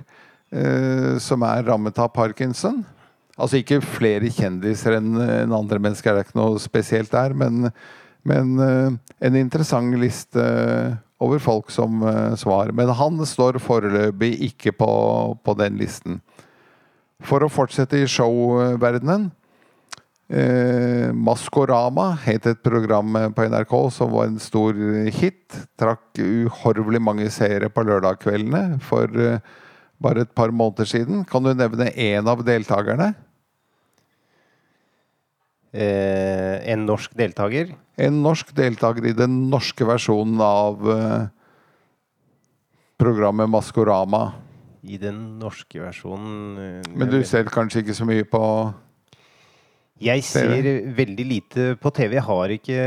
eh, 0.50 1.20
som 1.22 1.46
er 1.46 1.68
rammet 1.70 2.02
av 2.02 2.10
parkinson. 2.16 2.82
Altså 3.40 3.62
ikke 3.62 3.80
flere 3.86 4.32
kjendiser 4.34 4.98
enn 4.98 5.14
en 5.22 5.54
andre 5.56 5.80
mennesker, 5.80 6.12
det 6.12 6.26
er 6.26 6.28
ikke 6.28 6.42
noe 6.42 6.60
spesielt 6.60 7.14
der. 7.14 7.36
Men, 7.38 7.70
men 8.28 8.58
eh, 8.66 8.98
en 9.30 9.38
interessant 9.38 9.94
liste 10.02 10.50
over 11.20 11.40
folk 11.44 11.72
som 11.72 12.04
eh, 12.04 12.36
svar. 12.40 12.74
Men 12.76 12.92
han 12.96 13.22
står 13.26 13.62
foreløpig 13.64 14.34
ikke 14.50 14.74
på, 14.80 14.92
på 15.44 15.56
den 15.60 15.78
listen. 15.80 16.20
For 17.22 17.44
å 17.44 17.52
fortsette 17.52 18.00
i 18.00 18.08
showverdenen. 18.10 19.30
Eh, 20.30 21.10
Maskorama 21.10 22.12
het 22.22 22.46
et 22.46 22.60
program 22.62 23.16
på 23.34 23.48
NRK 23.50 23.72
som 23.96 24.12
var 24.14 24.28
en 24.30 24.38
stor 24.42 24.78
hit. 25.10 25.56
Trakk 25.80 26.20
uhorvelig 26.22 27.02
mange 27.02 27.32
seere 27.34 27.72
på 27.74 27.82
lørdagskveldene 27.88 28.78
for 28.86 29.10
eh, 29.18 29.42
bare 30.00 30.28
et 30.28 30.36
par 30.38 30.54
måneder 30.54 30.86
siden. 30.86 31.24
Kan 31.26 31.44
du 31.44 31.56
nevne 31.58 31.90
én 31.98 32.30
av 32.30 32.44
deltakerne? 32.46 33.14
Eh, 35.74 36.72
en 36.74 36.86
norsk 36.86 37.14
deltaker. 37.18 37.74
En 37.98 38.22
norsk 38.24 38.54
deltaker 38.58 39.06
i 39.06 39.14
den 39.18 39.36
norske 39.52 39.86
versjonen 39.86 40.40
av 40.42 40.86
eh, 40.94 41.26
programmet 43.02 43.50
Maskorama. 43.50 44.32
I 44.80 44.96
den 44.98 45.18
norske 45.42 45.82
versjonen 45.84 46.86
Men 46.96 47.10
du 47.12 47.20
ser 47.28 47.50
kanskje 47.52 47.82
ikke 47.84 47.98
så 47.98 48.06
mye 48.08 48.24
på 48.24 48.42
Jeg 50.00 50.24
ser 50.24 50.54
TV? 50.64 50.70
veldig 50.96 51.26
lite 51.28 51.66
på 51.82 51.92
TV. 51.96 52.14
Jeg 52.20 52.24
har 52.28 52.54
ikke 52.56 52.84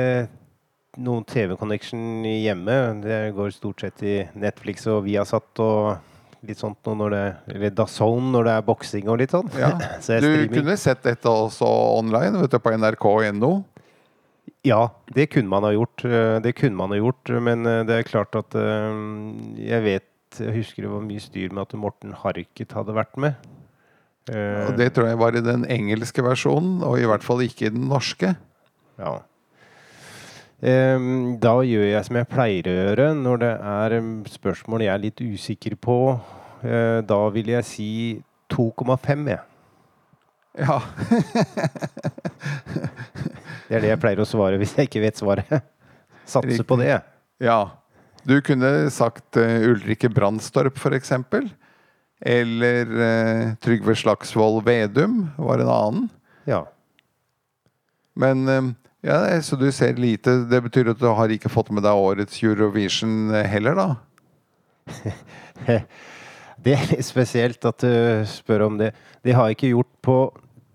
noen 1.02 1.24
TV-connection 1.28 2.24
hjemme. 2.28 2.76
Det 3.04 3.18
går 3.36 3.52
stort 3.56 3.80
sett 3.84 4.02
i 4.04 4.14
Netflix 4.36 4.86
og 4.92 5.04
Viasat 5.06 5.60
og 5.64 6.08
litt 6.48 6.58
sånt 6.58 6.80
nå 6.88 6.96
når 6.98 7.12
det 7.14 7.24
Eller 7.54 7.70
Dazone 7.78 8.32
når 8.34 8.48
det 8.48 8.54
er 8.58 8.64
boksing 8.66 9.08
og 9.12 9.20
litt 9.22 9.30
sånn. 9.34 9.50
ja. 9.60 9.70
Så 10.04 10.18
Du 10.20 10.26
streamer. 10.26 10.54
kunne 10.56 10.76
sett 10.80 11.02
dette 11.06 11.28
også 11.30 11.68
online 12.00 12.40
vet 12.42 12.50
du, 12.50 12.58
på 12.58 12.72
nrk.no. 12.76 13.52
Ja, 14.66 14.88
det 15.14 15.28
kunne 15.32 15.50
man 15.50 15.64
ha 15.66 15.72
gjort. 15.74 16.04
eh, 16.06 16.40
Det 16.42 16.54
kunne 16.58 16.76
man 16.78 16.90
ha 16.94 16.98
gjort, 16.98 17.30
men 17.42 17.66
eh, 17.66 17.82
det 17.86 17.96
er 18.00 18.08
klart 18.08 18.34
at 18.38 18.54
eh, 18.58 18.98
Jeg 19.62 19.82
vet 19.86 20.40
Jeg 20.42 20.54
husker 20.58 20.82
det 20.86 20.90
var 20.92 21.02
mye 21.06 21.20
styr 21.22 21.52
med 21.52 21.62
at 21.68 21.74
Morten 21.78 22.12
Harket 22.16 22.72
hadde 22.72 22.94
vært 22.96 23.16
med. 23.20 23.34
Eh, 24.30 24.68
Og 24.68 24.76
det 24.78 24.92
tror 24.94 25.08
jeg 25.10 25.18
var 25.18 25.34
i 25.34 25.42
den 25.42 25.64
engelske 25.66 26.22
versjonen, 26.22 26.82
og 26.86 26.98
i 27.00 27.06
hvert 27.08 27.24
fall 27.26 27.42
ikke 27.42 27.66
i 27.66 27.74
den 27.74 27.88
norske. 27.90 28.34
Ja. 29.00 29.16
Da 30.62 31.52
gjør 31.66 31.88
jeg 31.90 32.04
som 32.06 32.16
jeg 32.20 32.28
pleier 32.30 32.68
å 32.70 32.74
gjøre 32.76 33.06
når 33.18 33.40
det 33.42 33.48
er 33.66 33.94
spørsmål 34.30 34.84
jeg 34.84 34.92
er 34.94 35.00
litt 35.02 35.18
usikker 35.24 35.74
på. 35.82 35.96
Eh, 36.62 37.00
da 37.02 37.18
vil 37.34 37.50
jeg 37.50 37.66
si 37.66 37.88
2,5, 38.54 39.26
jeg. 39.32 39.42
Ja. 40.62 40.76
Det 43.72 43.78
er 43.78 43.84
det 43.86 43.90
jeg 43.94 44.00
pleier 44.02 44.20
å 44.20 44.26
svare 44.28 44.58
hvis 44.60 44.74
jeg 44.76 44.86
ikke 44.90 45.00
vet 45.02 45.16
svaret. 45.18 45.62
Satse 46.28 46.62
på 46.68 46.76
det. 46.80 46.98
ja. 47.42 47.60
Du 48.22 48.36
kunne 48.46 48.68
sagt 48.94 49.34
eh, 49.40 49.64
Ulrikke 49.66 50.06
Brandstorp, 50.14 50.76
f.eks. 50.78 51.10
Eller 52.22 52.86
eh, 53.02 53.54
Trygve 53.62 53.96
Slagsvold 53.98 54.62
Vedum 54.66 55.26
var 55.36 55.58
en 55.58 55.72
annen. 55.74 56.08
Ja. 56.46 56.62
Men 58.14 58.48
eh, 58.48 58.70
ja, 59.02 59.42
Så 59.42 59.56
du 59.56 59.72
ser 59.72 59.98
lite. 59.98 60.44
Det 60.46 60.62
betyr 60.62 60.92
at 60.92 61.00
du 61.00 61.08
har 61.10 61.34
ikke 61.34 61.50
fått 61.50 61.72
med 61.74 61.82
deg 61.82 61.98
årets 61.98 62.42
Eurovision 62.42 63.34
eh, 63.34 63.46
heller, 63.50 63.74
da? 63.78 63.88
Det 66.62 66.76
er 66.76 66.90
litt 66.92 67.06
spesielt 67.06 67.64
at 67.66 67.82
du 67.82 68.22
spør 68.30 68.68
om 68.68 68.76
det. 68.78 68.92
Det 69.26 69.34
har 69.34 69.48
jeg 69.48 69.56
ikke 69.56 69.72
gjort 69.72 69.94
på 70.06 70.18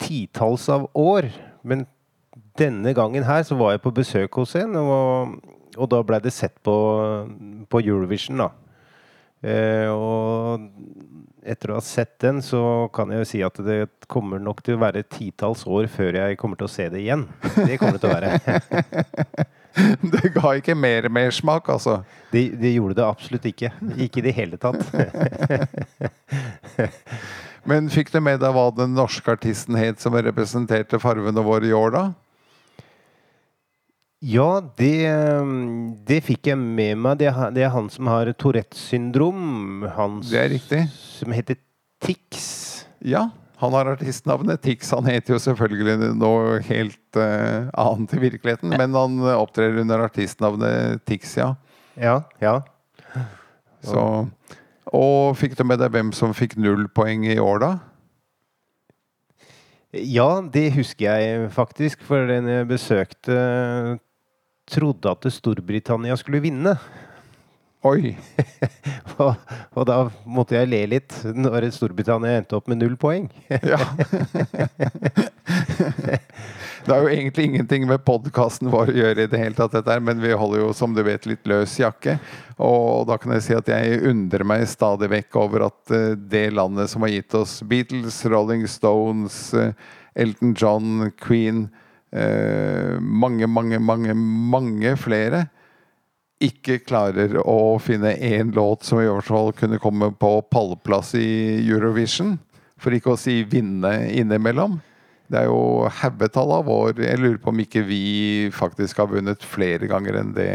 titalls 0.03 0.65
av 0.73 0.89
år. 0.91 1.29
Men 1.63 1.85
denne 2.59 2.91
gangen 2.97 3.23
her 3.23 3.45
så 3.47 3.55
var 3.55 3.71
jeg 3.71 3.85
på 3.85 3.93
besøk 3.95 4.35
hos 4.41 4.55
en, 4.59 4.75
og, 4.75 5.37
og 5.77 5.87
da 5.93 6.01
blei 6.03 6.19
det 6.23 6.33
sett 6.35 6.57
på, 6.65 6.75
på 7.71 7.81
Eurovision, 7.85 8.43
da. 8.43 8.49
Eh, 9.47 9.87
og 9.93 10.67
etter 11.47 11.71
å 11.71 11.77
ha 11.79 11.83
sett 11.83 12.17
den, 12.23 12.41
så 12.43 12.87
kan 12.93 13.11
jeg 13.13 13.23
jo 13.23 13.27
si 13.29 13.43
at 13.45 13.59
det 13.65 13.79
kommer 14.11 14.41
nok 14.43 14.61
til 14.65 14.77
å 14.77 14.81
være 14.83 15.05
titalls 15.07 15.65
år 15.67 15.87
før 15.91 16.19
jeg 16.19 16.39
kommer 16.41 16.59
til 16.59 16.67
å 16.67 16.71
se 16.71 16.87
det 16.93 17.03
igjen. 17.05 17.25
Det 17.55 17.79
kommer 17.79 17.97
det 17.97 18.03
til 18.03 18.11
å 18.11 18.17
være. 18.17 19.47
Det 19.77 20.31
ga 20.33 20.55
ikke 20.57 20.73
mer 20.73 21.05
mersmak, 21.13 21.67
altså. 21.69 21.99
Det, 22.31 22.47
det 22.57 22.71
gjorde 22.73 22.95
det 22.97 23.03
absolutt 23.05 23.43
ikke. 23.45 23.69
Ikke 24.01 24.23
i 24.23 24.25
det 24.25 24.33
hele 24.33 24.57
tatt. 24.57 24.81
Men 27.69 27.89
fikk 27.93 28.09
du 28.13 28.17
med 28.23 28.41
deg 28.41 28.55
hva 28.55 28.71
den 28.73 28.95
norske 28.97 29.35
artisten 29.35 29.77
het 29.77 30.01
som 30.01 30.17
representerte 30.17 30.97
farvene 31.03 31.43
våre 31.45 31.69
i 31.69 31.75
år, 31.77 31.93
da? 31.93 32.03
Ja, 34.27 34.59
det, 34.75 35.07
ehm, 35.07 35.95
det 36.07 36.19
fikk 36.25 36.49
jeg 36.49 36.59
med 36.59 36.97
meg. 36.99 37.19
Det 37.21 37.29
er, 37.31 37.51
det 37.55 37.63
er 37.63 37.71
han 37.71 37.87
som 37.93 38.09
har 38.11 38.27
Tourettes 38.35 38.81
syndrom. 38.89 39.85
Han 39.95 40.19
Det 40.25 40.39
er 40.41 40.49
riktig. 40.51 40.81
som 40.91 41.31
heter 41.31 41.55
Tix. 42.03 42.85
Ja, 42.99 43.29
han 43.61 43.73
har 43.73 43.87
artistnavnet 43.93 44.61
Tix. 44.61 44.89
Han 44.91 45.07
heter 45.07 45.37
jo 45.37 45.39
selvfølgelig 45.39 46.11
noe 46.19 46.57
helt 46.67 47.19
uh, 47.19 47.69
annet 47.71 48.13
i 48.17 48.19
virkeligheten, 48.25 48.73
men 48.75 48.97
han 48.97 49.21
opptrer 49.31 49.79
under 49.79 50.03
artistnavnet 50.09 51.05
Tix, 51.07 51.37
ja. 51.39 51.53
Ja, 51.95 52.19
ja. 52.43 52.59
Så, 53.85 54.03
og 54.91 55.37
fikk 55.39 55.55
du 55.57 55.63
med 55.63 55.79
deg 55.79 55.93
hvem 55.95 56.11
som 56.13 56.35
fikk 56.35 56.57
null 56.59 56.89
poeng 56.91 57.23
i 57.25 57.39
år, 57.39 57.63
da? 57.63 57.71
Ja, 59.95 60.41
det 60.41 60.73
husker 60.75 61.15
jeg 61.15 61.47
faktisk, 61.55 62.03
for 62.05 62.27
den 62.29 62.49
jeg 62.51 62.67
besøkte 62.69 63.37
trodde 64.69 65.11
at 65.11 65.27
Storbritannia 65.33 66.17
skulle 66.19 66.43
vinne. 66.43 66.77
Oi! 67.87 68.17
Og, 69.17 69.33
og 69.73 69.85
da 69.89 69.95
måtte 70.29 70.53
jeg 70.53 70.69
le 70.69 70.79
litt 70.91 71.13
når 71.33 71.71
Storbritannia 71.73 72.37
endte 72.37 72.57
opp 72.57 72.67
med 72.69 72.77
null 72.83 72.93
poeng. 73.01 73.25
Ja. 73.49 73.79
Det 76.87 76.93
har 76.93 77.01
jo 77.03 77.09
egentlig 77.11 77.45
ingenting 77.49 77.83
med 77.89 78.05
podkasten 78.07 78.69
vår 78.71 78.93
å 78.93 78.95
gjøre 78.95 79.25
i 79.25 79.27
det 79.27 79.39
hele 79.41 79.57
tatt, 79.57 79.73
dette 79.73 79.91
her, 79.91 79.99
men 79.99 80.21
vi 80.23 80.29
holder 80.31 80.61
jo, 80.61 80.69
som 80.71 80.93
du 80.95 81.01
vet, 81.03 81.25
litt 81.27 81.49
løs 81.49 81.73
jakke. 81.81 82.13
Og 82.63 83.03
da 83.09 83.17
kan 83.19 83.33
jeg 83.35 83.43
si 83.43 83.57
at 83.57 83.67
jeg 83.73 83.97
undrer 84.07 84.45
meg 84.47 84.63
stadig 84.71 85.09
vekk 85.11 85.35
over 85.41 85.65
at 85.67 85.91
eh, 85.91 86.13
det 86.15 86.45
landet 86.55 86.87
som 86.93 87.03
har 87.03 87.11
gitt 87.11 87.35
oss 87.35 87.57
Beatles, 87.67 88.21
Rolling 88.31 88.63
Stones, 88.71 89.49
eh, 89.51 89.75
Elton 90.15 90.55
John, 90.55 91.11
Queen 91.19 91.65
Mange, 92.07 93.49
mange, 93.51 93.79
mange, 93.83 94.13
mange 94.15 94.93
flere 94.95 95.41
ikke 96.43 96.81
klarer 96.85 97.33
å 97.41 97.77
finne 97.81 98.13
én 98.21 98.51
låt 98.53 98.85
som 98.85 99.01
i 99.01 99.07
hvert 99.09 99.25
fall 99.25 99.49
kunne 99.57 99.79
komme 99.81 100.11
på 100.19 100.29
pallplass 100.53 101.15
i 101.17 101.27
Eurovision. 101.65 102.35
For 102.77 102.93
ikke 102.93 103.15
å 103.15 103.19
si 103.19 103.41
vinne 103.49 103.93
innimellom. 104.13 104.77
Det 105.27 105.41
er 105.41 105.49
jo 105.49 105.89
haugetall 105.99 106.53
av 106.59 106.69
år. 106.71 107.01
Jeg 107.01 107.19
lurer 107.19 107.39
på 107.41 107.51
om 107.51 107.61
ikke 107.63 107.81
vi 107.87 108.03
faktisk 108.55 109.01
har 109.01 109.09
vunnet 109.11 109.43
flere 109.43 109.89
ganger 109.89 110.21
enn 110.21 110.35
det 110.37 110.51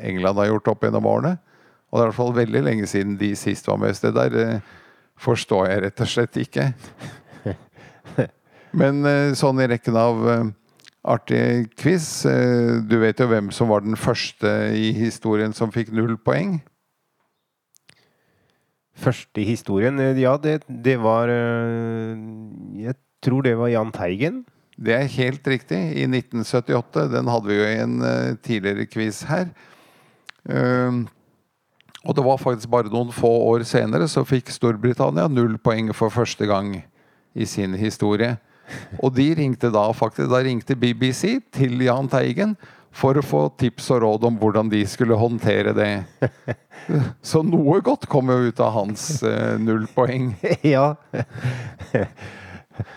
England 0.00 0.40
har 0.40 0.48
gjort 0.50 0.72
opp 0.72 0.86
gjennom 0.86 1.06
årene. 1.06 1.36
Og 1.90 1.98
det 1.98 2.02
er 2.02 2.06
i 2.06 2.08
hvert 2.08 2.20
fall 2.22 2.36
veldig 2.38 2.62
lenge 2.64 2.88
siden 2.88 3.18
de 3.20 3.34
sist 3.38 3.68
var 3.68 3.78
med. 3.82 3.94
Så 3.94 4.08
det 4.08 4.16
der 4.16 4.40
eh, 4.40 4.72
forstår 5.20 5.68
jeg 5.68 5.84
rett 5.84 6.02
og 6.02 6.10
slett 6.10 6.40
ikke. 6.40 6.70
Men 8.80 9.04
eh, 9.06 9.36
sånn 9.38 9.60
i 9.60 9.68
rekken 9.70 9.98
av 10.00 10.26
eh, 10.32 10.50
artig 11.10 11.70
quiz 11.80 12.24
eh, 12.28 12.80
Du 12.86 12.98
vet 13.02 13.20
jo 13.20 13.28
hvem 13.30 13.50
som 13.54 13.70
var 13.70 13.84
den 13.84 13.98
første 13.98 14.50
i 14.76 14.92
historien 14.96 15.54
som 15.56 15.72
fikk 15.74 15.92
null 15.96 16.16
poeng? 16.20 16.58
Første 19.00 19.40
i 19.40 19.48
historien, 19.48 19.98
eh, 20.02 20.18
ja, 20.20 20.36
det, 20.40 20.60
det 20.68 20.98
var 21.02 21.32
eh, 21.32 22.16
Jeg 22.86 22.98
tror 23.24 23.44
det 23.46 23.56
var 23.58 23.72
Jahn 23.72 23.92
Teigen. 23.94 24.44
Det 24.80 24.94
er 24.96 25.10
helt 25.12 25.44
riktig. 25.44 25.76
I 25.76 26.06
1978. 26.08 27.08
Den 27.12 27.28
hadde 27.28 27.50
vi 27.50 27.58
jo 27.58 27.66
i 27.68 27.80
en 27.82 27.98
tidligere 28.40 28.86
quiz 28.88 29.18
her. 29.28 29.50
Og 32.00 32.16
det 32.16 32.24
var 32.24 32.40
faktisk 32.40 32.70
bare 32.72 32.88
noen 32.88 33.12
få 33.12 33.28
år 33.50 33.66
senere 33.68 34.08
så 34.08 34.24
fikk 34.24 34.48
Storbritannia 34.48 35.26
null 35.28 35.58
poeng 35.60 35.92
for 35.92 36.08
første 36.08 36.48
gang 36.48 36.78
i 37.36 37.44
sin 37.44 37.76
historie. 37.76 38.38
Og 39.00 39.14
de 39.16 39.30
ringte 39.38 39.70
da 39.72 39.86
faktisk 39.96 40.30
Da 40.30 40.42
ringte 40.44 40.76
BBC 40.78 41.38
til 41.54 41.80
Jahn 41.84 42.10
Teigen 42.10 42.56
for 42.90 43.14
å 43.14 43.22
få 43.22 43.44
tips 43.60 43.86
og 43.94 44.02
råd 44.02 44.24
om 44.26 44.38
hvordan 44.40 44.70
de 44.72 44.80
skulle 44.90 45.18
håndtere 45.18 45.74
det. 45.76 45.92
Så 47.22 47.44
noe 47.46 47.78
godt 47.86 48.08
kom 48.10 48.32
jo 48.32 48.50
ut 48.50 48.60
av 48.64 48.74
hans 48.74 49.22
eh, 49.22 49.54
nullpoeng. 49.62 50.32
ja. 50.74 50.96
ja. 51.94 52.06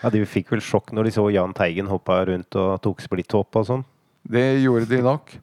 De 0.10 0.24
fikk 0.26 0.54
vel 0.56 0.64
sjokk 0.66 0.94
når 0.96 1.10
de 1.10 1.16
så 1.20 1.28
Jahn 1.34 1.54
Teigen 1.58 1.92
hoppa 1.92 2.24
rundt 2.30 2.58
og 2.58 2.78
tok 2.84 3.04
splitthopp 3.06 3.62
og 3.62 3.70
sånn. 3.70 3.88
Det 4.24 4.46
gjorde 4.64 4.90
de 4.90 5.02
nok. 5.06 5.36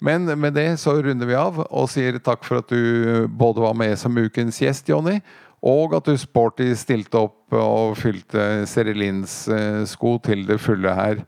Men 0.00 0.26
med 0.38 0.54
det 0.54 0.68
så 0.80 0.94
runder 1.02 1.26
vi 1.26 1.36
av 1.38 1.58
og 1.66 1.88
sier 1.90 2.20
takk 2.22 2.44
for 2.46 2.62
at 2.62 2.70
du 2.70 3.26
både 3.28 3.62
var 3.64 3.74
med 3.78 3.96
som 3.98 4.14
ukens 4.14 4.60
gjest, 4.62 4.88
Jonny, 4.90 5.18
og 5.62 5.96
at 5.98 6.06
du 6.06 6.16
sporty 6.18 6.70
stilte 6.78 7.18
opp 7.18 7.54
og 7.56 7.96
fylte 7.98 8.64
Serilins 8.70 9.48
eh, 9.50 9.82
sko 9.90 10.16
til 10.22 10.46
det 10.46 10.60
fulle 10.62 10.94
her 10.94 11.24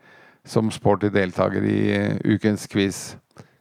som 0.46 0.70
sporty 0.72 1.10
deltaker 1.12 1.66
i 1.66 1.80
eh, 1.96 2.16
ukens 2.24 2.66
quiz. 2.70 3.16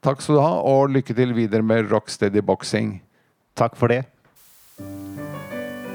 Takk 0.05 0.21
skal 0.23 0.38
du 0.38 0.43
ha, 0.43 0.53
og 0.63 0.93
lykke 0.93 1.15
til 1.15 1.34
videre 1.36 1.65
med 1.65 1.89
Rocksteady 1.91 2.43
Boxing. 2.45 2.99
Takk 3.60 3.75
for 3.75 3.91
det. 3.91 4.05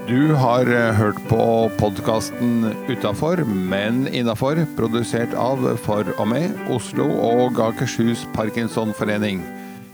Du 0.04 0.34
har 0.36 0.68
eh, 0.68 0.92
hørt 0.98 1.20
på 1.30 1.70
podkasten 1.78 2.66
Utafor, 2.90 3.40
men 3.46 4.04
innafor, 4.10 4.60
produsert 4.76 5.32
av 5.38 5.64
For 5.86 6.10
og 6.18 6.28
med 6.28 6.58
Oslo 6.74 7.08
og 7.08 7.62
Akershus 7.70 8.26
Parkinsonforening. 8.34 9.40